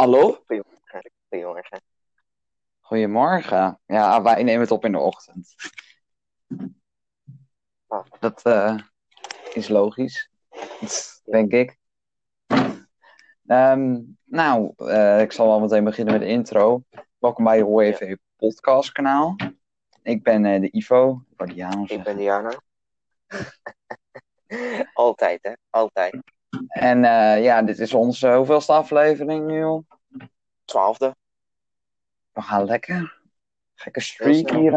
[0.00, 0.42] Hallo?
[0.46, 1.10] Goedemorgen.
[1.28, 1.80] Goedemorgen.
[2.80, 3.80] Goedemorgen.
[3.86, 5.54] Ja, wij nemen het op in de ochtend.
[7.86, 8.04] Oh.
[8.20, 8.78] Dat eh,
[9.52, 10.30] is logisch,
[11.24, 11.78] denk ik.
[13.46, 16.82] Ehm, nou, eh, ik zal wel meteen beginnen met de intro.
[17.18, 19.36] Welkom bij je OEV podcast kanaal.
[20.02, 21.84] Ik ben eh, de Ivo, Guardiano.
[21.86, 22.60] Ik ben Diana.
[24.94, 25.52] Altijd, hè?
[25.70, 26.36] Altijd.
[26.68, 29.82] En eh, ja, dit is onze hoeveelste aflevering nu?
[30.64, 31.16] Twaalfde.
[32.32, 33.20] We gaan lekker.
[33.74, 34.72] Gekke streak hier.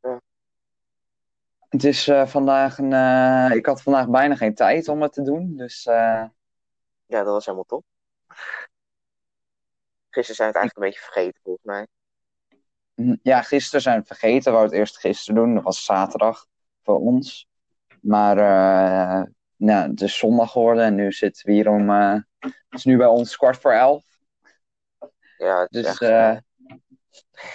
[0.00, 0.20] Ja.
[1.68, 2.92] Het is eh, vandaag een.
[2.92, 5.56] eh, ik had vandaag bijna geen tijd om het te doen.
[5.56, 6.32] Dus Ja,
[7.06, 7.84] dat was helemaal top.
[10.10, 11.86] Gisteren zijn we het eigenlijk een beetje vergeten, volgens mij.
[13.22, 14.44] ja, gisteren zijn we het vergeten.
[14.44, 15.54] We wouden het eerst gisteren doen.
[15.54, 16.46] Dat was zaterdag
[16.82, 17.48] voor ons.
[18.00, 18.36] Maar
[19.58, 21.90] nou, het is zondag geworden en nu zitten we hier om.
[21.90, 24.04] eh, het is nu bij ons kwart voor elf.
[25.38, 26.00] Ja, Dus echt...
[26.02, 26.36] eh,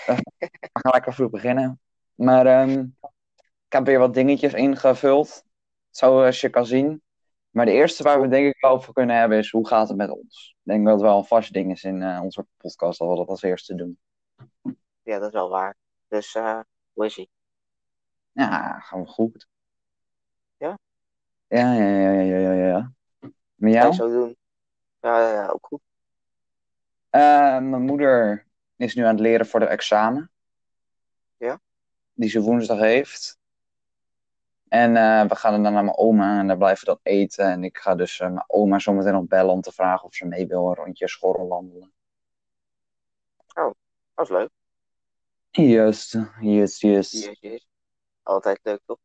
[0.06, 1.80] we gaan lekker vroeg beginnen.
[2.16, 2.80] Maar ehm,
[3.68, 5.44] ik heb weer wat dingetjes ingevuld.
[5.90, 7.02] Zoals je kan zien.
[7.50, 9.98] Maar de eerste waar we denk ik wel over kunnen hebben is hoe gaat het
[9.98, 10.56] met ons?
[10.64, 13.16] Ik denk dat het wel een vast ding is in eh, onze podcast dat we
[13.16, 14.00] dat als eerste doen.
[15.02, 15.76] ja, dat is wel waar.
[16.08, 16.60] Dus, eh
[16.94, 17.30] hoe is ie?
[18.32, 19.48] Ja, gaan we goed.
[21.54, 21.74] Ja?
[21.74, 22.92] Ja, ja, ja, ja, ja,
[23.56, 23.88] jou?
[23.88, 24.38] je zo doen?
[25.00, 25.82] Ja, ja, ja, ook goed.
[27.10, 30.32] Eh, mijn moeder is nu aan het leren voor de examen.
[31.38, 31.60] Ja?
[32.14, 33.38] Die ze woensdag heeft.
[34.68, 37.46] En eh, we gaan dan naar mijn oma en daar blijven we dan eten.
[37.46, 40.26] En ik ga dus eh, mijn oma zometeen nog bellen om te vragen of ze
[40.26, 41.94] mee wil een rondje schorrel wandelen.
[44.14, 44.50] Dat is leuk.
[45.52, 47.12] Juist, juist, juist.
[47.12, 47.68] Yes, yes.
[48.24, 48.98] Altijd leuk, toch?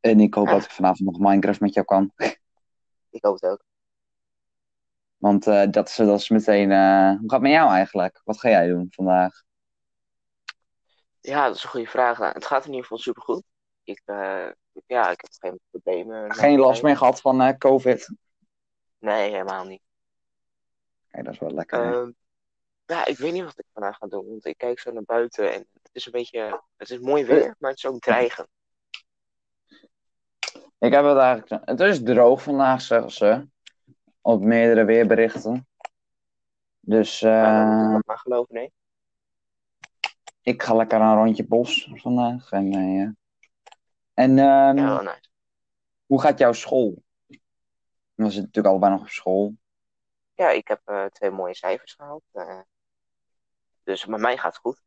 [0.00, 2.12] En ik hoop dat ik vanavond nog Minecraft met jou kan.
[3.10, 3.64] Ik hoop het ook.
[5.16, 6.70] Want eh, dat, is, dat is meteen...
[6.70, 8.20] eh, hoe gaat het met jou eigenlijk?
[8.24, 9.42] Wat ga jij doen vandaag?
[11.20, 12.18] Ja, dat is een goede vraag.
[12.18, 13.42] Nou, het gaat in ieder geval supergoed.
[13.82, 14.48] Ik, eh,
[14.86, 16.34] ja, ik heb geen problemen.
[16.34, 18.14] Geen last meer gehad van COVID?
[18.98, 19.82] Nee, helemaal niet.
[21.08, 21.80] Kijk, dat is wel lekker.
[21.80, 22.10] Ehm,
[22.84, 24.28] ja, ik weet niet wat ik vandaag ga doen.
[24.28, 26.62] Want ik kijk zo naar buiten en het is een beetje.
[26.76, 28.48] Het is mooi weer, maar het is ook dreigend.
[30.80, 31.68] Ik heb het eigenlijk.
[31.68, 33.48] Het is droog vandaag, zeggen ze.
[34.20, 35.68] Op meerdere weerberichten.
[36.80, 37.32] Dus eh,
[38.06, 38.72] maar geloven, nee.
[40.42, 42.50] ik ga lekker een rondje bos vandaag.
[42.50, 43.14] En, ja.
[44.14, 45.28] en ehm, Ja, wel nice.
[46.06, 47.02] hoe gaat jouw school?
[48.14, 49.54] We zitten natuurlijk allebei nog op school.
[50.34, 52.22] Ja, ik heb eh, twee mooie cijfers gehaald.
[52.32, 52.60] eh.
[53.82, 54.82] dus bij mij gaat het goed.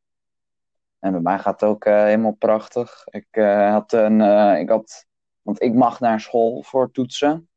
[1.00, 3.04] En bij mij gaat het ook helemaal prachtig.
[3.08, 3.28] Ik
[3.72, 4.22] had een.
[4.60, 5.06] ik had,
[5.44, 7.50] want ik mag naar school voor toetsen.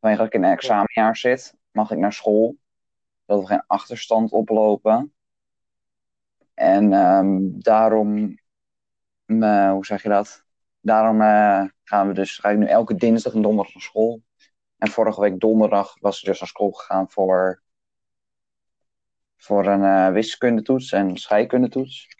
[0.00, 2.56] Vanwege dat ik in een examenjaar zit, mag ik naar school.
[3.24, 5.14] Dat we geen achterstand oplopen.
[6.54, 8.38] En ehm, daarom.
[9.26, 10.44] hoe zeg je dat?
[10.80, 14.22] Daarom eh, gaan we dus, ga ik nu elke dinsdag en donderdag naar school.
[14.78, 17.62] En vorige week donderdag was ik dus naar school gegaan voor,
[19.36, 22.19] voor een eh, wiskundetoets en scheikundetoets.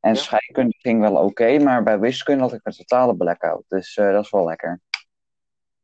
[0.00, 0.20] En Ja.
[0.20, 3.64] scheikunde ging wel oké, maar bij wiskunde had ik een totale blackout.
[3.68, 4.80] Dus eh, dat is wel lekker.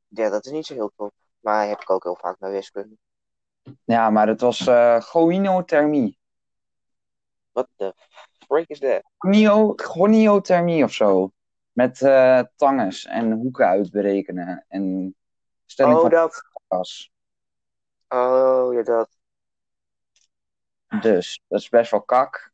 [0.08, 1.10] Ja, dat is niet zo heel tof.
[1.40, 2.96] Maar heb ik ook heel vaak bij wiskunde.
[3.84, 6.18] Ja, maar het was eh gonothermie.
[7.52, 7.94] Wat de
[8.46, 9.00] freak is?
[9.18, 11.32] Gonio, goniothermie of zo.
[11.72, 14.64] Met eh tangens en hoeken uitberekenen.
[14.68, 15.14] En
[15.66, 16.42] stelling Oh, van dat.
[16.68, 17.12] gas.
[18.08, 19.08] Oh, ja, dat.
[21.00, 22.52] Dus dat is best wel kak.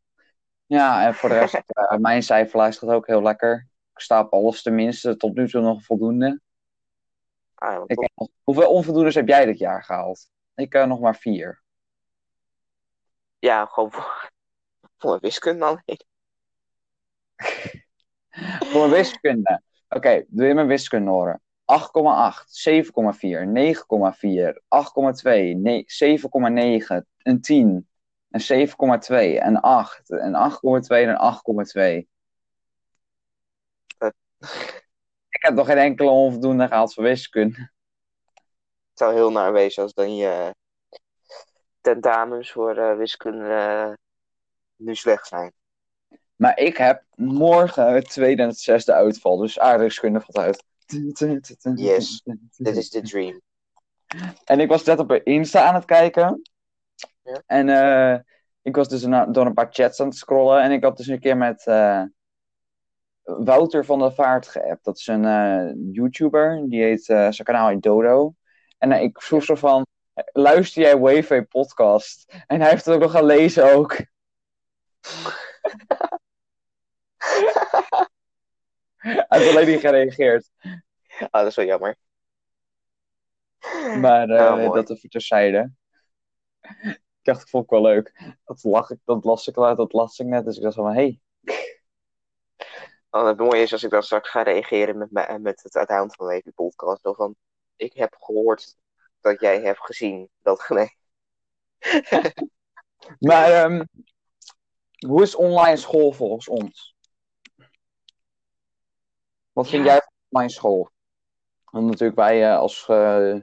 [0.72, 3.68] Ja, en voor de rest, eh, mijn cijferlijst gaat ook heel lekker.
[3.94, 6.40] Ik sta op alles tenminste, tot nu toe nog voldoende.
[7.54, 8.10] Ah, Ik
[8.42, 10.30] hoeveel onvoldoendes heb jij dit jaar gehaald?
[10.54, 11.62] Ik eh, nog maar vier.
[13.38, 14.30] ja gewoon voor,
[14.96, 16.04] voor mijn wiskunde alleen.
[18.72, 19.62] Voor wiskunde.
[19.88, 21.42] Oké, doe je mijn wiskunde horen.
[21.64, 21.76] 8,8,
[22.52, 27.88] 7,4, 9,4, 8,2, nee, 7,9, een 10,
[28.32, 32.08] een 7,2, een 8, een 8,2 en een 8,2.
[33.98, 34.14] Dat-
[35.28, 37.70] Ik heb nog geen enkele onvoldoende gehaald voor wiskunde.
[38.88, 40.54] Het zou heel naar wezen als dan je
[41.80, 43.92] tentamens voor eh, wiskunde eh,
[44.76, 45.52] nu slecht zijn.
[46.36, 50.64] Maar ik heb morgen het tweede en het zesde uitval, dus aardrijkskunde valt uit.
[51.78, 52.22] Yes.
[52.56, 53.40] Dit is de dream.
[54.44, 56.42] En ik was net op Insta aan het kijken.
[57.22, 57.42] Ja.
[57.46, 58.18] En eh,
[58.62, 60.62] ik was dus door een paar chats aan het scrollen.
[60.62, 62.02] En ik had dus een keer met eh,
[63.22, 64.84] Wouter van der Vaart geappt.
[64.84, 66.62] Dat is een eh, YouTuber.
[66.68, 68.34] Die heet, zijn kanaal heet Dodo.
[68.78, 69.86] En ik vroeg zo van,
[70.32, 72.34] luister jij Wave podcast?
[72.46, 73.96] En hij heeft het ook nog gelezen ook.
[78.96, 80.50] hij heeft alleen niet gereageerd.
[81.18, 81.96] Ah, dat is wel jammer.
[84.00, 84.68] Maar mooi.
[84.68, 85.72] dat even terzijde.
[87.22, 88.34] Ik dacht, ik vond het wel leuk.
[88.44, 90.44] Dat, lag ik, dat las ik uit, dat las ik net.
[90.44, 91.20] Dus ik dacht van, hé, hey,
[93.10, 96.14] Oh, het mooie is als ik dan straks ga reageren met, me- met het account
[96.14, 97.02] van Wavy Podcast.
[97.02, 97.36] Zo van,
[97.76, 98.76] ik heb gehoord
[99.20, 100.68] dat jij hebt gezien dat...
[100.68, 100.96] Nee.
[103.18, 103.84] Maar ehm,
[105.06, 106.96] hoe is online school volgens ons?
[109.52, 109.90] Wat vind Ja.
[109.90, 110.90] jij van online school?
[111.64, 113.34] Want natuurlijk wij eh, als eh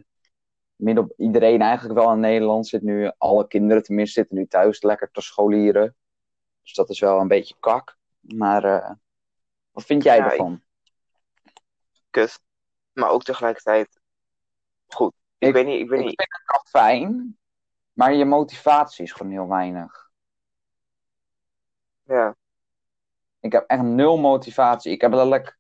[0.80, 4.82] midden op iedereen eigenlijk wel in Nederland zit nu, alle kinderen tenminste zitten nu thuis
[4.82, 5.96] lekker te scholieren.
[6.62, 7.98] Dus dat is wel een beetje kak.
[8.20, 8.92] Maar eh,
[9.72, 10.62] wat vind jij Ja, ervan?
[12.10, 12.40] Kut.
[12.92, 14.00] Maar ook tegelijkertijd
[14.88, 15.14] goed.
[15.38, 16.16] Ik, Ik- weet niet, ik weet Ik niet.
[16.22, 17.38] vind het wel fijn,
[17.94, 20.10] maar je motivatie is gewoon heel weinig.
[22.04, 22.36] Ja,
[23.40, 24.92] Ik heb echt nul motivatie.
[24.92, 25.59] Ik heb letterlijk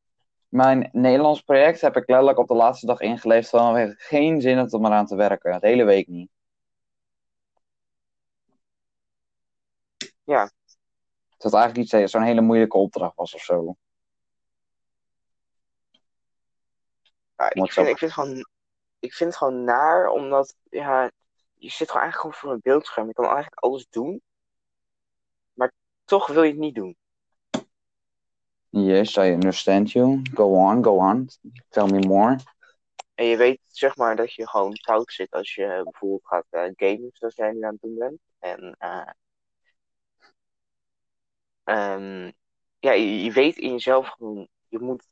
[0.49, 3.49] mijn Nederlands project heb ik letterlijk op de laatste dag ingeleverd.
[3.49, 5.61] Van ik geen zin om eraan te werken.
[5.61, 6.29] De hele week niet.
[10.23, 10.51] Ja.
[11.37, 13.75] Dat het eigenlijk iets zo'n hele moeilijke opdracht was of zo.
[17.39, 18.45] ja ik, zo- vind, ik, vind het gewoon,
[18.99, 21.11] ik vind het gewoon naar, omdat ja,
[21.53, 23.07] je zit gewoon eigenlijk gewoon voor een beeldscherm.
[23.07, 24.21] Je kan eigenlijk alles doen,
[25.53, 25.71] maar
[26.05, 26.97] toch wil je het niet doen.
[28.71, 30.21] Yes, I understand you.
[30.35, 31.29] Go on, go on.
[31.71, 32.37] Tell me more.
[33.15, 36.69] En je weet zeg maar dat je gewoon fout zit als je bijvoorbeeld gaat eh,
[36.75, 38.19] gamen, zoals jij nu aan het doen bent.
[38.39, 39.09] En eh,
[41.63, 42.31] ehm,
[42.79, 45.07] ja, je, je weet in jezelf gewoon, je moet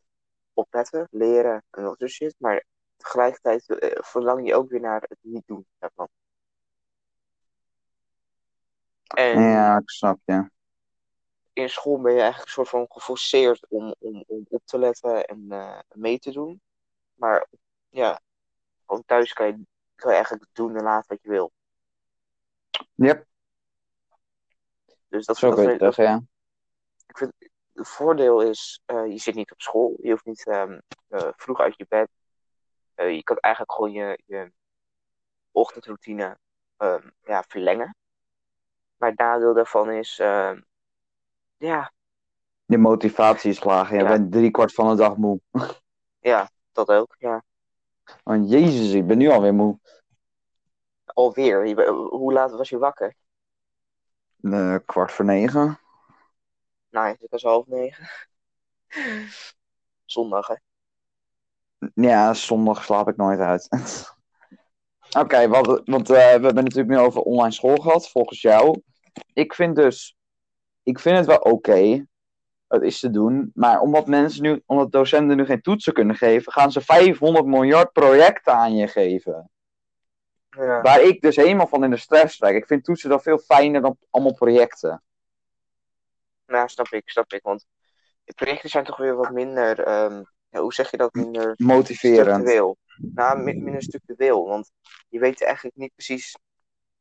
[0.54, 2.36] opletten, leren en dat soort shit.
[2.38, 2.66] Maar
[2.98, 6.10] tegelijkertijd eh, verlang je ook weer naar het niet doen daarvan.
[9.08, 10.50] En Ja, ik snap je.
[11.58, 15.26] In school ben je eigenlijk een soort van geforceerd om, om, om op te letten
[15.26, 16.62] en eh, mee te doen.
[17.14, 17.48] Maar
[17.90, 18.22] ja,
[18.86, 19.66] gewoon thuis kan je,
[19.96, 21.52] kan je eigenlijk doen en laten wat je wil.
[22.96, 23.26] Yep,
[25.08, 26.22] Dus dat, zo dat vind ja.
[27.08, 27.34] ik vind,
[27.74, 29.98] het voordeel is, eh, je zit niet op school.
[30.02, 32.10] Je hoeft niet ehm, eh, vroeg uit je bed.
[32.96, 34.52] Je kan eigenlijk gewoon je, je
[35.52, 36.38] ochtendroutine
[36.78, 37.96] ehm, ja, verlengen.
[38.98, 40.62] Maar het nadeel daarvan is, ehm,
[41.58, 41.92] ja,
[42.66, 43.90] Je motivatie is laag.
[43.90, 44.08] Je Ja.
[44.08, 45.40] bent drie kwart van de dag moe.
[46.20, 47.16] ja, dat ook.
[47.20, 47.44] Ja.
[48.24, 49.80] Want jezus, ik ben nu alweer moe.
[51.06, 51.86] Alweer.
[52.10, 53.16] Hoe laat was je wakker?
[54.42, 55.80] Eh, kwart voor negen.
[56.90, 58.08] Nou, het was half negen.
[60.06, 60.56] Zondag, hè?
[61.94, 63.68] Ja, zondag slaap ik nooit uit.
[65.20, 68.82] Oké, wat- want eh, we hebben het natuurlijk nu over online school gehad, volgens jou.
[69.34, 70.17] Ik vind dus,
[70.88, 72.06] ik vind het wel oké,
[72.68, 76.52] het is te doen, maar omdat mensen nu, omdat docenten nu geen toetsen kunnen geven,
[76.52, 79.50] gaan ze 500 miljard projecten aan je geven.
[80.50, 80.82] Ja.
[80.82, 82.56] Waar ik dus helemaal van in de stress trek.
[82.56, 85.04] Ik vind toetsen dan veel fijner dan allemaal projecten.
[86.46, 87.44] Nou, snap ik, snap ik.
[87.44, 87.66] Want
[88.24, 92.28] de projecten zijn toch weer wat minder, ehm, ja, hoe zeg je dat, minder Motiverend.
[92.28, 92.78] structureel.
[92.98, 94.48] Nou, mi- minder structureel.
[94.48, 94.72] Want
[95.10, 96.38] je weet eigenlijk niet precies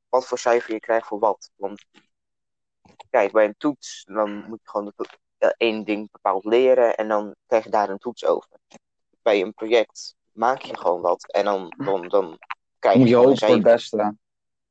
[0.09, 1.51] wat voor cijfer je krijgt voor wat.
[1.57, 1.85] Want
[3.11, 4.93] kijk, bij een toets, dan moet je gewoon
[5.57, 8.51] één ding bepaald leren en dan krijg je daar een toets over.
[9.23, 12.39] Bij een project maak je gewoon wat en dan, dan, dan
[12.79, 14.17] krijg je, Moet je hopen voor het beste.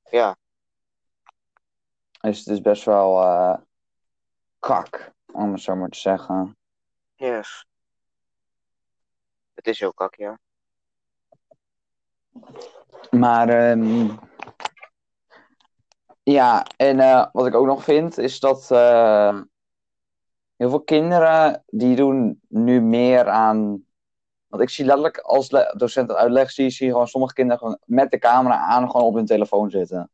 [0.09, 0.37] Ja,
[2.19, 3.57] Dus het is best wel eh,
[4.59, 6.57] kak, om het zo maar te zeggen.
[7.15, 7.65] yes.
[9.53, 10.39] Het is heel kak, ja.
[13.11, 14.09] Maar ehm,
[16.33, 19.41] ja, en eh, wat ik ook nog vind is dat eh,
[20.55, 23.85] heel veel kinderen die doen nu meer aan.
[24.47, 27.59] Want ik zie letterlijk als le- docent het uitlegt, zie, zie je gewoon sommige kinderen
[27.59, 30.09] gewoon met de camera aan gewoon op hun telefoon zitten.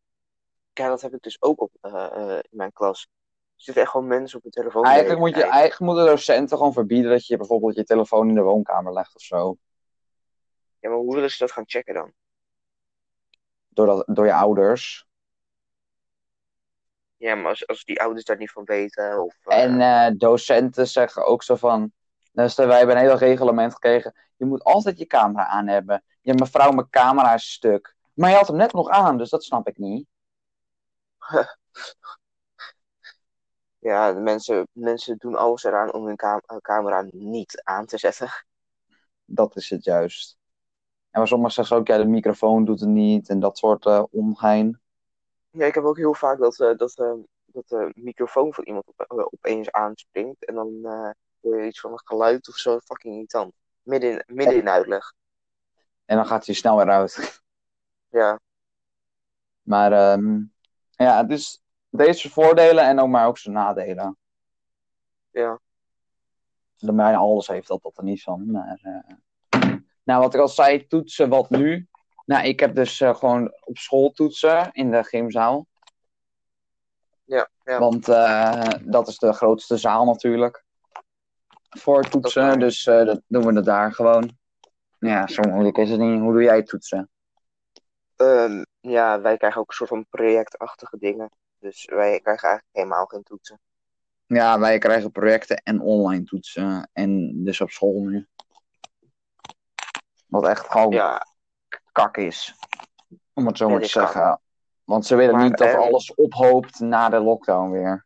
[0.74, 3.02] Ja, dat heb ik dus ook op, eh, in mijn klas.
[3.02, 4.86] Er zitten echt gewoon mensen op hun telefoon.
[4.86, 8.42] Eigenlijk moet, je, eigenlijk moeten docenten gewoon verbieden dat je bijvoorbeeld je telefoon in de
[8.42, 9.58] woonkamer legt of zo.
[10.80, 12.14] Ja, maar hoe willen ze dat gaan checken dan?
[13.68, 15.10] Door, dat, door je ouders.
[17.22, 19.24] Ja, maar als, als die ouders daar niet van weten.
[19.24, 21.92] Of, eh, En eh, docenten zeggen ook zo van.
[22.32, 24.14] Dus wij hebben een heel reglement gekregen.
[24.38, 26.04] Je moet altijd je camera aan hebben.
[26.22, 27.96] Ja, mevrouw, mijn camera is stuk.
[28.14, 30.08] Maar je had hem net nog aan, dus dat snap ik niet.
[33.80, 38.30] ja, de mensen, mensen doen alles eraan om hun cam- camera niet aan te zetten.
[39.26, 40.38] Dat is het juist.
[41.10, 44.04] En waar sommigen zeggen ook, ja, de microfoon doet het niet en dat soort uh,
[44.12, 44.81] ongein.
[45.52, 47.14] Ja, ik heb ook heel vaak dat, uh, dat, uh,
[47.46, 50.46] dat de microfoon van iemand op, opeens aanspringt.
[50.46, 50.86] En dan
[51.42, 53.54] hoor je iets van een geluid of zo, fucking irritant.
[53.82, 55.14] Midden in, midden in uitleg.
[56.06, 57.18] En dan gaat hij snel weer uit.
[58.14, 58.40] Ja.
[59.62, 60.54] Maar um,
[60.92, 64.18] ja, dus deze voordelen en ook maar ook zijn nadelen.
[65.30, 65.60] Ja.
[66.78, 68.52] De bijna alles heeft dat, dat er niet van.
[68.52, 68.80] Maar,
[70.04, 71.90] nou, wat ik al zei, toetsen wat nu.
[72.26, 75.68] Nou, ik heb dus uh, gewoon op school toetsen in de gymzaal.
[77.24, 77.80] Ja, ja.
[77.80, 80.64] Want uh, dat is de grootste zaal natuurlijk.
[81.70, 84.38] Voor toetsen, dus dat doen we het daar gewoon.
[85.00, 86.20] Ja, zo moeilijk is het niet.
[86.20, 87.10] Hoe doe jij toetsen?
[88.16, 91.32] Um, ja, wij krijgen ook een soort van projectachtige dingen.
[91.60, 93.60] Dus wij krijgen eigenlijk helemaal geen toetsen.
[94.26, 96.90] Ja, wij krijgen projecten en online toetsen.
[96.94, 98.28] En dus op school nu.
[100.28, 101.28] Wat echt gewoon ja.
[101.92, 102.56] Kak is.
[103.34, 104.22] Om het zo maar te zeggen.
[104.22, 104.40] Kak.
[104.84, 105.78] Want ze willen maar, niet dat er...
[105.78, 108.06] alles ophoopt na de lockdown weer.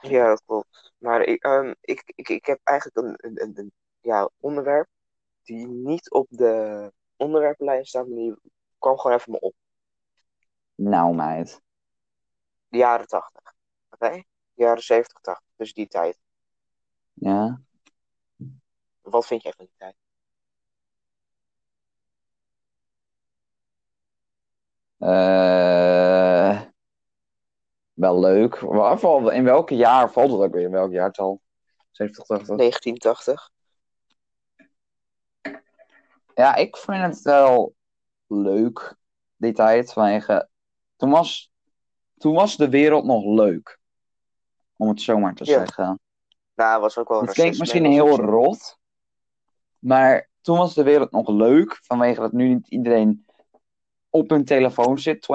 [0.00, 0.92] Ja, dat klopt.
[0.98, 4.88] Maar ik, um, ik, ik, ik heb eigenlijk een, een, een, ja, onderwerp
[5.42, 8.36] die niet op de onderwerpenlijst staat, maar die
[8.78, 9.54] kwam gewoon even me op.
[10.74, 11.60] Nou, meid.
[12.68, 13.40] De jaren 80.
[13.90, 14.04] Oké?
[14.04, 14.24] Okay?
[14.54, 15.46] De jaren 70, 80.
[15.56, 16.18] Dus die tijd.
[17.12, 17.60] Ja.
[19.00, 19.94] Wat vind jij van die tijd?
[24.98, 26.60] Uh,
[27.92, 28.54] wel leuk.
[29.32, 30.62] In welke jaar valt het ook weer?
[30.64, 31.40] In welk jaartal?
[31.90, 32.56] 70, 80?
[32.56, 33.50] 1980.
[36.34, 37.74] Ja, ik vind het wel
[38.26, 38.96] leuk,
[39.36, 39.92] die tijd.
[39.92, 40.48] Vanwege,
[40.96, 41.52] toen, was,
[42.16, 43.78] toen was de wereld nog leuk.
[44.76, 45.58] Om het zo maar te Ja.
[45.58, 46.00] zeggen.
[46.54, 48.78] Nou, was ook wel Het klinkt misschien en heel rot.
[49.78, 51.78] Maar toen was de wereld nog leuk.
[51.82, 53.25] Vanwege dat nu niet iedereen
[54.16, 55.26] op hun telefoon zit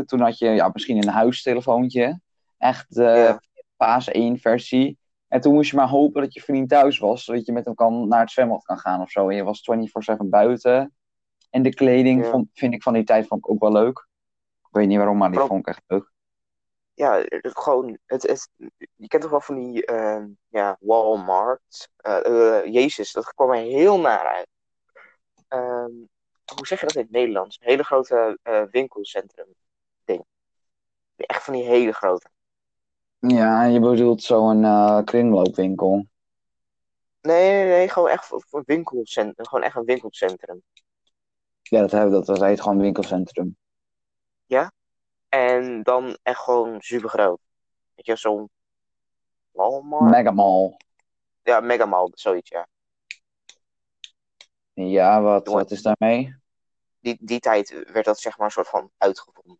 [0.00, 0.04] 24-7.
[0.04, 2.20] Toen had je ja, misschien een huistelefoontje.
[2.58, 3.40] Echt de Ja.
[3.76, 4.98] fase 1 versie.
[5.28, 7.24] En toen moest je maar hopen dat je vriend thuis was.
[7.24, 9.28] Zodat je met hem kan, naar het zwembad kan gaan of zo.
[9.28, 10.94] En je was 24-7 buiten.
[11.50, 12.30] En de kleding Ja.
[12.30, 14.08] vond, vind ik van die tijd vond ik ook wel leuk.
[14.62, 16.12] Ik weet niet waarom, maar die vond ik echt leuk.
[16.94, 18.50] Ja, het, gewoon, het, het,
[18.94, 21.88] je kent toch wel van die ehm, ja, Walmart.
[21.96, 24.48] Eh, eh, Jezus, dat kwam er heel naar uit.
[25.48, 25.92] Ehm,
[26.56, 27.58] hoe zeg je dat in het Nederlands?
[27.60, 29.54] Een hele grote eh, winkelcentrum
[30.04, 30.24] ding.
[31.16, 32.28] Echt van die hele grote.
[33.18, 36.06] Ja, je bedoelt zo'n eh kringloopwinkel.
[37.20, 39.46] Nee, nee, nee, gewoon echt een winkelcentrum.
[39.46, 40.62] Gewoon echt een winkelcentrum.
[41.62, 42.26] Ja, dat hebben we.
[42.26, 43.56] Dat heet gewoon winkelcentrum.
[45.34, 47.40] En dan echt gewoon super groot.
[47.94, 48.50] Weet je, zo'n
[49.50, 50.10] Walmart?
[50.10, 50.76] Megamall.
[51.42, 52.68] Ja, Megamall, zoiets, ja.
[54.74, 56.36] Ja, wat, wat is daarmee?
[57.00, 59.58] Die, die tijd werd dat zeg maar een soort van uitgevonden.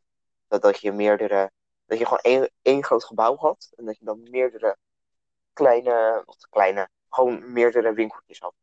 [0.49, 1.51] Dat, dat je meerdere,
[1.87, 3.73] dat je gewoon één, één groot gebouw had.
[3.77, 4.77] En dat je dan meerdere
[5.53, 8.55] kleine, of kleine, gewoon meerdere winkeltjes had.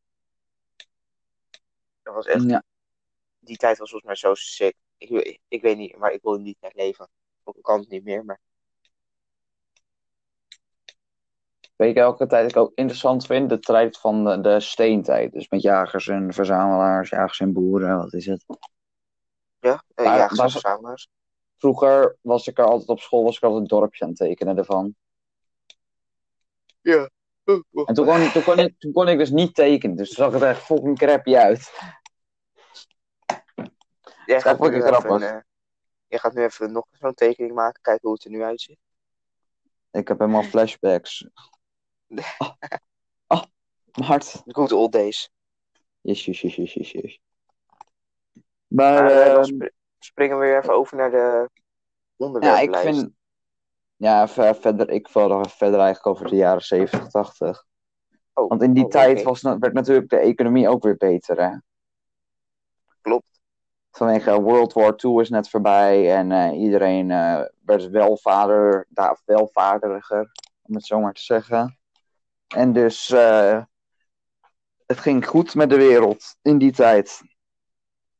[2.02, 2.64] Dat was echt, Ja,
[3.40, 4.76] die tijd was volgens mij zo sick.
[4.98, 7.10] Ik, ik, ik weet niet, maar ik wil in die tijd leven.
[7.44, 8.40] Ook kan het niet meer, maar
[11.82, 13.50] weet je welke tijd ik ook interessant vind?
[13.50, 15.34] De tijd van de, de steentijd.
[15.34, 18.46] Dus met jagers en verzamelaars, jagers en boeren, wat is het?
[19.60, 21.08] ja, Maar jagers en verzamelaars.
[21.58, 24.58] Vroeger was ik er altijd op school, was ik altijd een dorpje aan het tekenen
[24.58, 24.96] ervan.
[26.82, 27.10] Ja.
[27.44, 30.34] En toen kon, toen, kon ik, toen kon ik dus niet tekenen, dus toen zag
[30.34, 31.72] het echt fucking crappy uit.
[34.26, 35.30] Jij Dat gaat, vond nu ik even, grappig.
[35.30, 35.38] eh,
[36.08, 38.80] jij gaat nu even nog zo'n tekening maken, kijken hoe het er nu uitziet.
[39.92, 41.28] Ik heb helemaal flashbacks.
[42.38, 42.52] Oh,
[43.28, 43.44] oh
[43.94, 44.44] mijn hart.
[44.48, 45.30] Good old days.
[46.02, 47.20] Yes, yes, yes, yes, yes, yes.
[48.68, 51.40] Maar, Maar eh, dan ehm, sp- springen we weer even over naar de ja,
[52.18, 53.00] ik onderwerplijst.
[53.00, 53.12] vind...
[53.96, 57.66] Ja, ver- verder, ik even verder eigenlijk over de jaren 70, 80.
[58.34, 61.58] Oh, Want in die oh, tijd was, werd natuurlijk de economie ook weer beter, hè.
[63.02, 63.40] Klopt.
[63.92, 70.32] Vanwege World War II is net voorbij en eh, iedereen eh, werd welvader, da- welvaardiger,
[70.62, 71.80] om het zo maar te zeggen.
[72.56, 73.64] En dus eh,
[74.86, 77.22] het ging goed met de wereld in die tijd.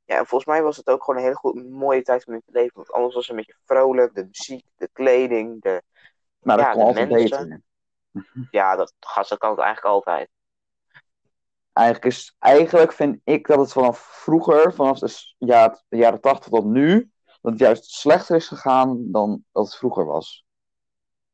[0.06, 2.42] Ja, en volgens mij was het ook gewoon een hele goed, mooie tijd om in
[2.46, 2.72] te leven.
[2.76, 5.84] Want anders was het een beetje vrolijk, de muziek, de kleding, de...
[6.40, 7.48] Maar dat Ja, kon altijd mensen.
[7.48, 7.62] beter.
[8.52, 10.30] Ja, dat gast, dat kan het eigenlijk altijd.
[11.74, 16.50] Eigenlijk, is, eigenlijk vind ik dat het vanaf vroeger, vanaf de, ja, de jaren 80
[16.52, 17.12] tot nu,
[17.42, 20.46] dat het juist slechter is gegaan dan dat het vroeger was.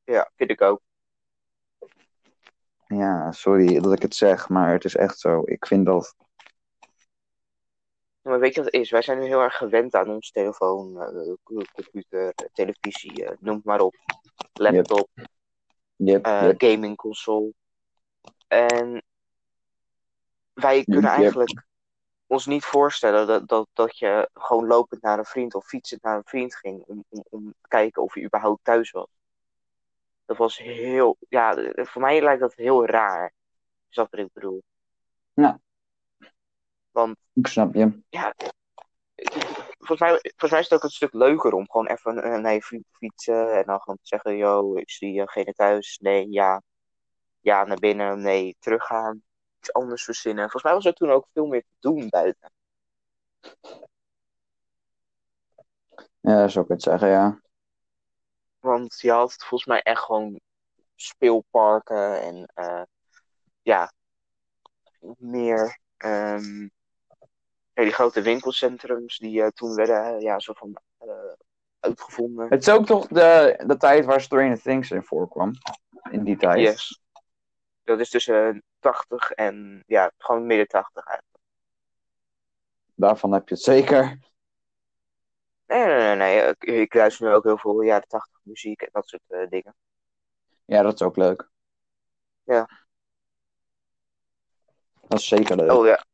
[0.04, 0.82] Ja, vind ik ook.
[2.88, 5.42] Ja, sorry dat ik het zeg, maar het is echt zo.
[5.46, 6.16] Ik vind dat
[8.28, 8.90] maar weet je wat het is?
[8.90, 11.34] Wij zijn nu heel erg gewend aan ons telefoon, eh,
[11.74, 13.96] computer, eh, televisie, eh, noem het maar op.
[14.54, 15.10] Laptop,
[15.96, 16.62] Yep, yep.
[16.62, 17.54] gaming console.
[18.48, 19.04] En
[20.54, 21.66] wij kunnen eigenlijk
[22.28, 26.18] ons niet voorstellen dat, dat, dat je gewoon lopend naar een vriend of fietsend naar
[26.18, 29.17] een vriend ging om, om, om te kijken of hij überhaupt thuis was.
[30.28, 33.34] Dat was heel, ja, voor mij lijkt dat heel raar.
[33.90, 34.64] Is dat wat ik bedoel?
[35.34, 35.60] Ja.
[36.92, 38.02] Want Ik snap je.
[38.10, 38.34] ja,
[39.78, 42.54] volgens mij, volgens mij is het ook een stuk leuker om gewoon even eh, naar
[42.54, 46.30] je vriend te fietsen en dan gewoon te zeggen, yo, ik zie degene thuis, nee,
[46.30, 46.62] ja,
[47.40, 49.22] ja, naar binnen, nee, teruggaan,
[49.60, 50.42] iets anders verzinnen.
[50.42, 52.52] Volgens mij was er toen ook veel meer te doen buiten.
[56.20, 57.40] Ja, zo kun je het zeggen, ja.
[58.68, 60.40] Want je had volgens mij echt gewoon
[60.96, 62.82] speelparken en eh,
[63.62, 63.92] ja,
[65.18, 66.62] meer ehm,
[67.74, 70.78] ja, die grote winkelcentrums die eh, toen werden eh, ja, zo van
[71.80, 72.48] uitgevonden.
[72.50, 75.52] Het is ook toch de, de tijd waar Stranger Things in voorkwam.
[76.12, 76.60] In die tijd.
[76.60, 77.02] Yes.
[77.84, 81.44] Dat is tussen 80 en ja, gewoon midden 80 eigenlijk.
[82.96, 84.20] Daarvan heb je het zeker.
[85.68, 86.48] Nee, nee, nee, nee.
[86.50, 89.76] Ik, ik luister nu ook heel veel jaren 80 muziek en dat soort eh, dingen.
[90.66, 91.50] Ja, dat is ook leuk.
[92.44, 92.70] Ja.
[95.08, 95.72] Dat is zeker leuk.
[95.72, 96.06] Oh ja.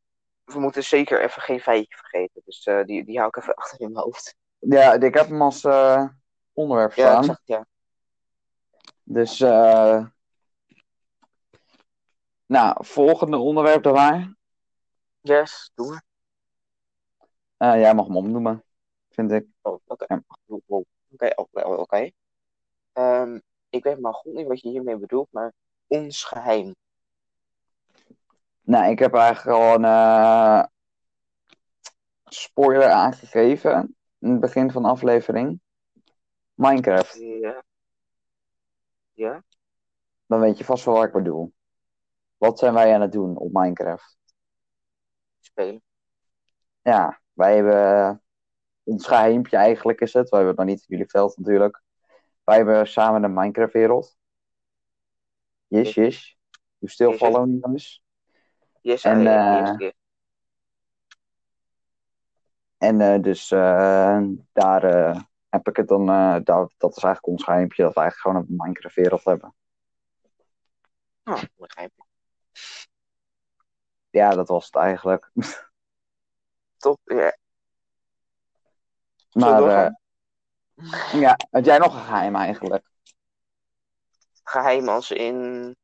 [0.44, 2.42] We moeten zeker even geen feitje vergeten.
[2.44, 4.36] Dus eh, die, die hou ik even achter in mijn hoofd.
[4.58, 6.08] Ja, ik heb hem als eh,
[6.52, 7.24] onderwerp Ja, staan.
[7.24, 7.66] zag het, ja.
[9.02, 10.04] Dus, eh
[12.46, 14.34] nou, volgende onderwerp dan maar.
[15.20, 15.88] Yes, doe
[17.56, 17.78] maar.
[17.78, 18.64] Jij mag hem opnoemen,
[19.14, 19.46] vind ik.
[19.62, 20.22] Oh, oké.
[20.46, 20.84] Wow.
[21.10, 22.10] Oké, oh, oh, oké.
[22.92, 25.52] Ehm, ik weet maar goed niet wat je hiermee bedoelt, maar
[25.86, 26.74] ons geheim.
[28.60, 30.64] Nou, ik heb eigenlijk al een eh,
[32.24, 35.60] spoiler aangegeven in het begin van de aflevering.
[36.54, 37.14] Minecraft.
[37.14, 37.64] Ja.
[39.12, 39.44] Ja?
[40.26, 41.52] Dan weet je vast wel wat ik bedoel.
[42.36, 44.16] Wat zijn wij aan het doen op Minecraft?
[45.40, 45.82] Spelen.
[46.82, 48.14] Ja, wij hebben eh,
[48.84, 50.28] ons geheimpje eigenlijk is het.
[50.28, 51.82] Wij hebben het nog niet in jullie veld natuurlijk.
[52.44, 54.16] Wij hebben samen een Minecraft wereld.
[55.66, 56.36] Yes, yes.
[56.78, 58.02] You still Yes, follow jongens.
[58.80, 59.94] Yes, En, eh, keer.
[62.78, 64.82] En eh, dus eh, daar
[65.48, 66.42] heb ik het dan, daar,
[66.76, 69.54] dat is eigenlijk ons geheimpje, dat we eigenlijk gewoon een Minecraft wereld hebben.
[71.24, 71.42] Oh.
[74.10, 75.30] Ja, dat was het eigenlijk.
[76.76, 77.00] Top.
[77.04, 77.36] Ja.
[79.34, 79.90] Maar eh,
[81.20, 82.84] ja, had jij nog een geheim eigenlijk?
[84.44, 85.74] Geheim als in.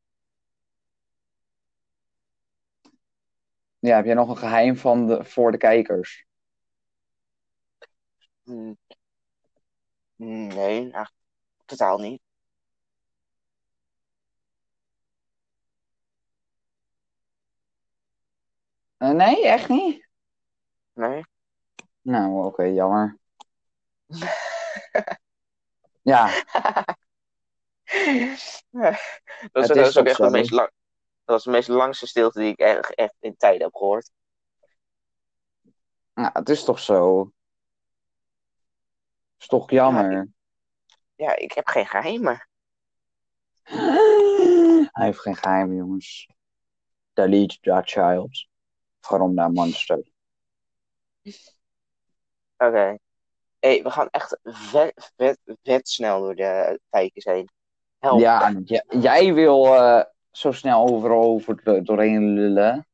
[3.79, 6.27] Ja, heb jij nog een geheim van de, voor de kijkers?
[8.45, 8.77] hmm,
[10.17, 11.15] Nee, eigenlijk
[11.67, 12.23] totaal niet.
[18.97, 20.09] Eh, nee, echt niet?
[20.95, 21.23] Nee.
[22.03, 23.20] Nou, oké, jammer.
[26.03, 26.27] Ja,
[29.53, 30.71] dat, is, dat ook echt de meest lang,
[31.25, 34.11] dat was de meest langste stilte die ik echt, echt in tijden heb gehoord.
[36.15, 37.33] nou, het is toch zo.
[39.39, 40.29] is toch jammer.
[41.15, 42.49] Ja, ik heb geen geheimen.
[44.93, 46.29] Hij heeft geen geheim, jongens.
[47.13, 48.49] Delete that child.
[49.01, 50.03] From that monster.
[52.57, 52.99] Oké.
[53.61, 57.49] Hey, we gaan echt vet, vet, vet snel door de feitjes heen.
[57.99, 58.21] Help.
[58.21, 58.55] Ja,
[58.89, 62.87] jij wil eh, zo snel overal over doorheen lullen.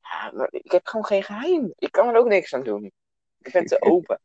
[0.00, 1.72] Ja, maar ik heb gewoon geen geheim.
[1.76, 2.92] Ik kan er ook niks aan doen.
[3.38, 4.20] Ik ben te open.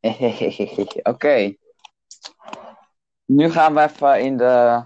[1.12, 1.54] Oké.
[3.24, 4.84] Nu gaan we even in de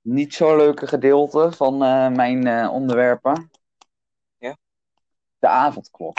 [0.00, 3.50] niet zo leuke gedeelte van eh, mijn eh, onderwerpen.
[5.42, 6.18] De avondklok.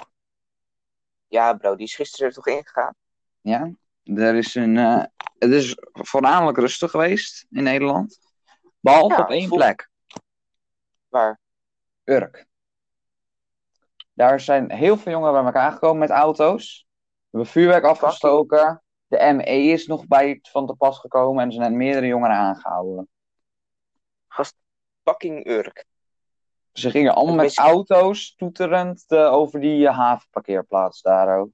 [1.28, 2.96] Ja, bro, die is gisteren er toch ingegaan?
[3.42, 3.72] Ja,
[4.04, 5.04] er is een, eh,
[5.38, 8.20] het is voornamelijk rustig geweest in Nederland.
[8.80, 9.90] Behalve Ja, op één voel- plek,
[11.10, 11.40] Waar?
[12.04, 12.46] Urk.
[14.14, 16.86] Daar zijn heel veel jongeren bij elkaar gekomen met auto's.
[16.90, 18.84] We hebben vuurwerk afgestoken.
[19.08, 23.10] De ME is nog bij van te pas gekomen en er zijn meerdere jongeren aangehouden.
[24.28, 24.56] Gast,
[25.04, 25.86] fucking Urk.
[26.74, 31.50] Ze gingen allemaal met auto's toeterend eh, over die eh, havenparkeerplaats daar ook.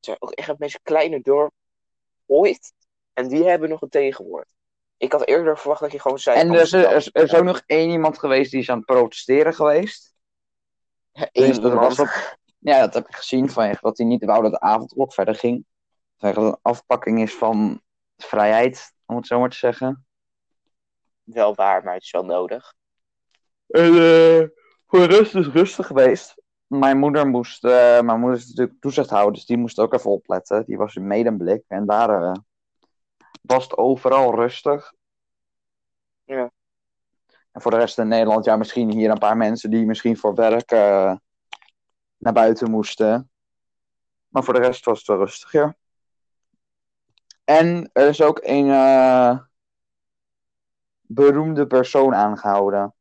[0.00, 1.52] Het is ook echt het meest kleine dorp
[2.26, 2.72] ooit.
[3.12, 4.54] En die hebben nog een tegenwoord.
[4.96, 6.38] Ik had eerder verwacht dat je gewoon zei...
[6.38, 8.76] En er is, er, is- er is ook nog één iemand geweest die is aan
[8.76, 10.14] het protesteren geweest.
[11.12, 14.42] Eén Dus dat was op- ja, dat heb ik gezien vanwege dat hij niet wou
[14.42, 15.64] dat de avondklok verder ging.
[16.16, 17.80] Vanwege dat het een afpakking is van
[18.16, 20.06] vrijheid, om het zo maar te zeggen.
[21.22, 22.74] Wel waar, maar het is wel nodig.
[23.68, 24.48] En eh,
[24.86, 26.42] voor de rest is het rustig geweest.
[26.66, 30.64] Mijn moeder moest, eh, mijn moeder is natuurlijk toezichthouder, dus die moest ook even opletten.
[30.64, 32.32] Die was in medemblik en daar eh,
[33.42, 34.92] was het overal rustig.
[36.24, 36.50] Ja.
[37.52, 40.34] En voor de rest in Nederland, ja, misschien hier een paar mensen die misschien voor
[40.34, 40.70] werk
[42.16, 43.30] naar buiten moesten.
[44.28, 45.76] Maar voor de rest was het wel rustig, ja.
[47.44, 48.70] En er is ook een
[51.00, 52.94] beroemde persoon aangehouden.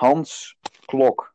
[0.00, 1.34] Hans Klok.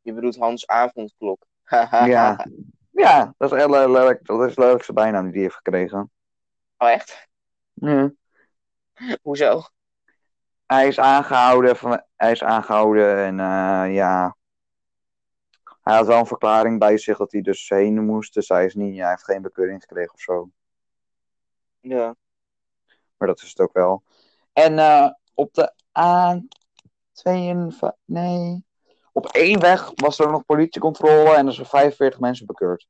[0.00, 1.46] Je bedoelt Hans Avondklok.
[2.06, 2.46] Ja.
[2.90, 4.26] Ja, dat is heel leuk.
[4.26, 6.10] Dat is de leukste bijnaam die hij heeft gekregen.
[6.76, 7.28] Oh, echt?
[7.72, 8.12] Ja.
[9.22, 9.62] Hoezo?
[10.66, 14.36] Hij is aangehouden, van, hij is aangehouden en eh, ja.
[15.82, 18.34] Hij had wel een verklaring bij zich dat hij dus heen moest.
[18.34, 20.50] Dus hij, is niet, hij heeft geen bekeuring gekregen of zo.
[21.80, 22.16] Ja.
[23.16, 24.02] Maar dat is het ook wel.
[24.52, 25.74] En eh, op de
[27.20, 28.64] A52, nee.
[29.12, 32.86] Op één weg was er nog politiecontrole en er zijn 45 mensen bekeurd.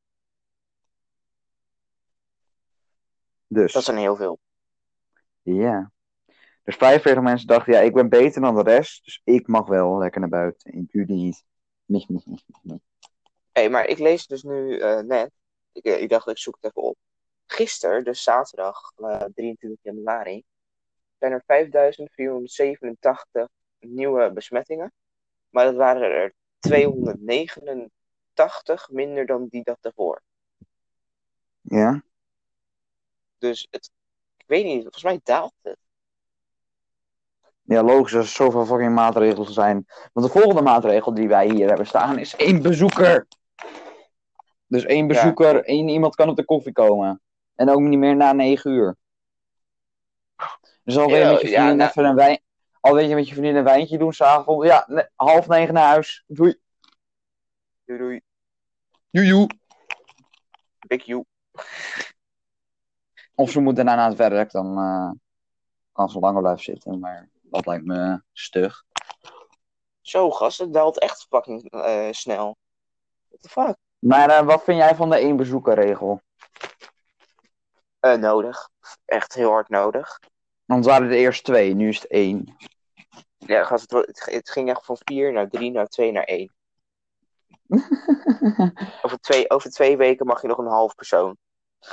[3.47, 4.39] Dus, Dat zijn heel veel.
[5.43, 5.91] ja.
[6.63, 9.99] Dus 45 mensen dachten, ja, ik ben beter dan de rest, dus ik mag wel
[9.99, 10.73] lekker naar buiten.
[10.73, 11.45] En jullie niet.
[11.85, 12.83] Niet, niet, niet, niet, niet.
[13.53, 15.31] Hé, maar ik lees dus nu eh, net.
[15.73, 16.97] Ik, eh, ik dacht, ik zoek het even op.
[17.47, 20.45] Gisteren, dus zaterdag eh, 23 januari,
[21.19, 23.49] zijn er 5487
[23.81, 24.93] nieuwe besmettingen.
[25.49, 30.23] Maar dat waren er 289 minder dan die dag daarvoor.
[31.61, 32.03] Ja?
[33.39, 33.91] Dus het,
[34.37, 35.79] ik weet niet, volgens mij daalt het.
[37.63, 39.87] Ja, logisch, als er zoveel fucking maatregelen zijn.
[40.13, 43.27] Want de volgende maatregel die wij hier hebben staan is één bezoeker.
[44.67, 47.21] Dus één bezoeker, één iemand kan op de koffie komen.
[47.55, 48.97] En ook niet meer na negen uur.
[50.83, 52.41] Dus al wil je Ja, met je ja, nou- even een wijn...
[52.87, 54.67] Al weet je met je vriendin een wijntje doen s'avonds.
[54.67, 56.25] Ja, half negen naar huis.
[56.27, 56.61] Doei.
[57.85, 58.21] Doei doei,
[59.11, 59.47] Joejoe.
[60.87, 61.25] big you.
[63.35, 65.11] Of ze moeten daarna naar het werk, dan eh,
[65.93, 66.99] kan ze langer blijven zitten.
[66.99, 68.85] Maar dat lijkt me stug.
[70.01, 72.57] Zo, gast, het daalt echt fucking eh, snel.
[73.29, 73.77] What the fuck?
[73.99, 76.21] Maar eh, wat vind jij van de één bezoekerregel?
[78.01, 78.69] Nodig.
[79.05, 80.21] Echt heel hard nodig.
[80.65, 82.57] Want waren er eerst twee, nu is het één.
[83.47, 86.53] Ja, gast, het, het, ging echt van 4 naar 3 naar 2 naar 1.
[89.03, 91.37] Over twee, over twee weken mag je nog een half persoon.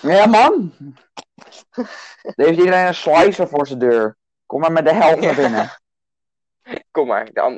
[0.02, 0.74] Ja, man.
[2.22, 4.18] Er heeft iedereen een slicer voor zijn deur.
[4.46, 5.70] Kom maar met de helft naar binnen.
[6.92, 7.56] Kom maar, dan,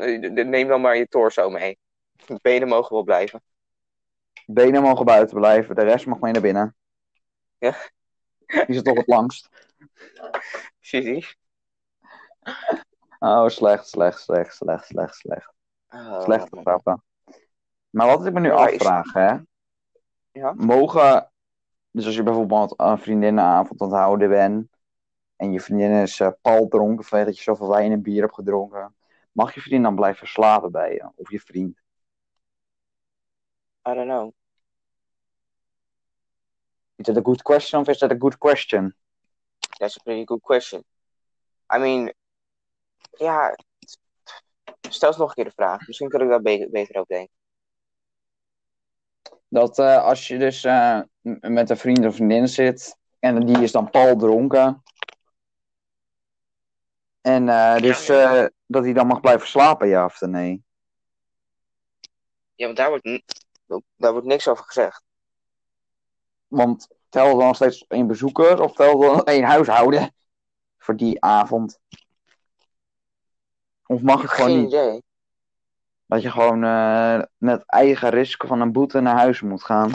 [0.50, 1.78] neem dan maar je torso mee.
[2.26, 3.44] De benen mogen wel blijven.
[4.46, 6.76] Benen mogen buiten blijven, de rest mag mee naar binnen.
[7.58, 7.76] Ja.
[8.46, 9.50] Die zit toch het langst.
[10.80, 11.26] Zie
[13.20, 15.54] Oh, slecht, slecht, slecht, slecht, slecht, slecht.
[15.90, 17.04] Oh, Slechte grappen.
[17.90, 19.36] Maar wat ik me nu Ja, is- afvraag, hè.
[20.32, 20.54] Ja?
[20.56, 21.32] Mogen,
[21.92, 24.68] dus als je bijvoorbeeld een vriendinnenavond aan het houden bent.
[25.36, 28.34] En je vriendin is eh pal dronken vanwege dat je zoveel wijn en bier hebt
[28.34, 28.96] gedronken.
[29.32, 31.10] Mag je vriendin dan blijven slapen bij je?
[31.16, 31.78] Of je vriend?
[33.88, 34.34] I don't know.
[36.96, 38.96] Is that a good question of is that a good question?
[39.78, 40.84] That's a pretty good question.
[41.76, 42.14] I mean,
[43.12, 43.56] ja.
[44.90, 45.88] Stel eens nog een keer de vraag.
[45.88, 47.34] Misschien kan ik daar be- beter over denken.
[49.48, 51.00] Dat eh, als je dus eh,
[51.40, 54.84] met een vriend of vriendin zit en die is dan pal dronken.
[57.22, 60.64] En eh, dus Ja, dat hij dan mag blijven slapen, ja of nee?
[62.56, 63.46] Ja, want daar wordt,
[63.96, 65.04] daar wordt niks over gezegd.
[66.48, 70.16] Want tel dan nog steeds één bezoeker of tel dan één huishouden
[70.78, 71.80] voor die avond?
[73.86, 74.68] Of mag het gewoon Geen niet?
[74.68, 75.04] idee.
[76.06, 79.92] Dat je gewoon eh, met eigen risico van een boete naar huis moet gaan?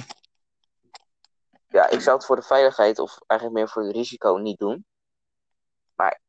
[1.69, 4.85] Ja, ik zou het voor de veiligheid of eigenlijk meer voor het risico niet doen.
[5.95, 6.21] Maar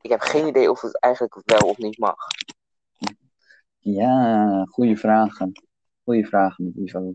[0.00, 2.16] ik heb geen idee of het eigenlijk wel of niet mag.
[3.78, 5.52] Ja, goede vragen.
[6.04, 7.14] Goede vragen, Ivo.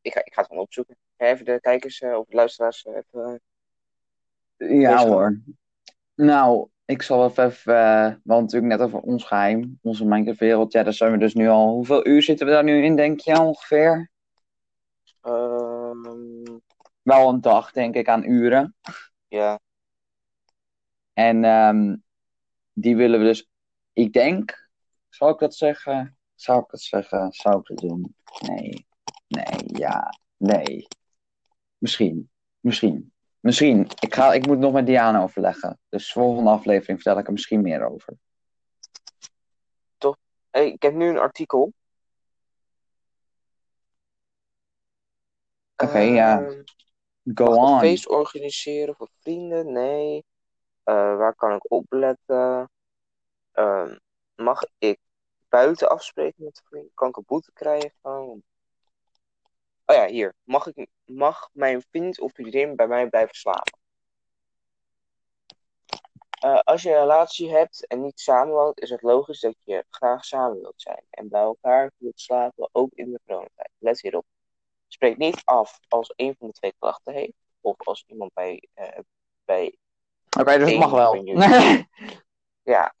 [0.00, 0.96] Ik ga, ik ga het gewoon opzoeken.
[1.16, 3.40] Even de kijkers eh, of de luisteraars eh, even...
[4.56, 5.40] Ja hoor.
[6.14, 10.72] Nou, ik zal even, even eh, want natuurlijk net over ons geheim, onze Minecraft-wereld.
[10.72, 11.68] Ja, daar zijn we dus nu al.
[11.74, 14.10] Hoeveel uur zitten we daar nu in, denk je ongeveer?
[15.20, 16.58] ehm,
[17.02, 18.74] wel een dag, denk ik, aan uren.
[19.28, 19.60] Ja,
[21.12, 21.96] En ehm,
[22.72, 23.48] die willen we dus,
[23.92, 24.68] ik denk,
[25.08, 26.18] zou ik dat zeggen?
[26.34, 27.32] Zou ik het zeggen?
[27.32, 28.16] Zou ik het doen?
[28.46, 28.86] Nee,
[29.28, 30.86] nee, ja, nee.
[31.78, 33.12] Misschien, misschien,
[33.46, 33.88] misschien.
[34.00, 35.78] Ik, ga, ik moet nog met Diana overleggen.
[35.88, 38.16] Dus volgende aflevering vertel ik er misschien meer over.
[40.56, 41.72] Hey, ik heb nu een artikel.
[45.76, 46.42] Oké, ja.
[46.42, 46.62] Ehm,
[47.34, 47.72] Go on.
[47.72, 49.72] een feest organiseren voor vrienden?
[49.72, 50.24] Nee.
[50.82, 52.70] Eh, waar kan ik op letten?
[53.52, 53.98] Ehm,
[54.34, 54.98] mag ik
[55.48, 56.94] buiten afspreken met vrienden?
[56.94, 57.92] Kan ik een boete krijgen?
[59.86, 60.34] Oh ja, hier.
[60.42, 63.78] Mag, ik, mag mijn vriend of vriendin bij mij blijven slapen?
[66.40, 70.24] Eh, als je een relatie hebt en niet samenwoont, is het logisch dat je graag
[70.24, 73.70] samen wilt zijn en bij elkaar wilt slapen, ook in de coronatijd.
[73.78, 74.24] Let hierop.
[74.88, 78.98] Spreek niet af als een van de twee klachten heeft, of als iemand bij, eh,
[79.44, 79.76] bij
[80.38, 81.24] Oké, dus het mag wel.
[81.24, 81.88] jullie.
[82.74, 82.94] ja,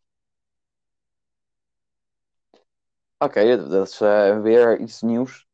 [3.18, 5.45] Oké, dat, dat is eh, weer iets nieuws.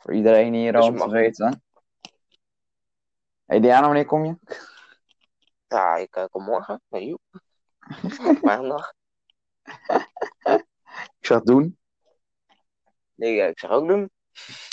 [0.00, 1.62] Voor iedereen hier Dus om te weten.
[3.44, 4.36] Hey Diana, wanneer kom je?
[5.68, 6.80] ja, ik eh, kom morgen.
[6.88, 7.20] Nee, joep.
[8.42, 8.92] Maandag.
[11.18, 11.78] Ik zeg doen.
[13.14, 14.10] Nee, ik zeg ook doen.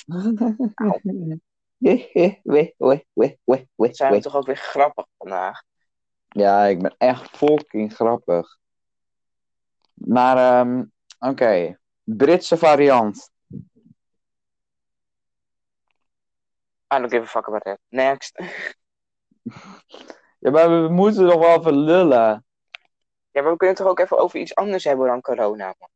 [1.77, 3.05] Wee, wee, wee, wee,
[3.43, 5.63] wee, wee, Zijn we toch ook weer grappig vandaag?
[6.27, 8.57] Ja, ik ben echt fucking grappig.
[9.93, 10.85] Maar, ehm,
[11.19, 11.79] oké.
[12.03, 13.31] Britse variant.
[16.93, 17.79] I don't give a fuck about that.
[17.89, 18.39] Next.
[20.39, 22.45] Ja, maar we moeten nog wel even lullen.
[23.31, 25.89] Ja, maar we kunnen het toch ook even over iets anders hebben dan corona, man.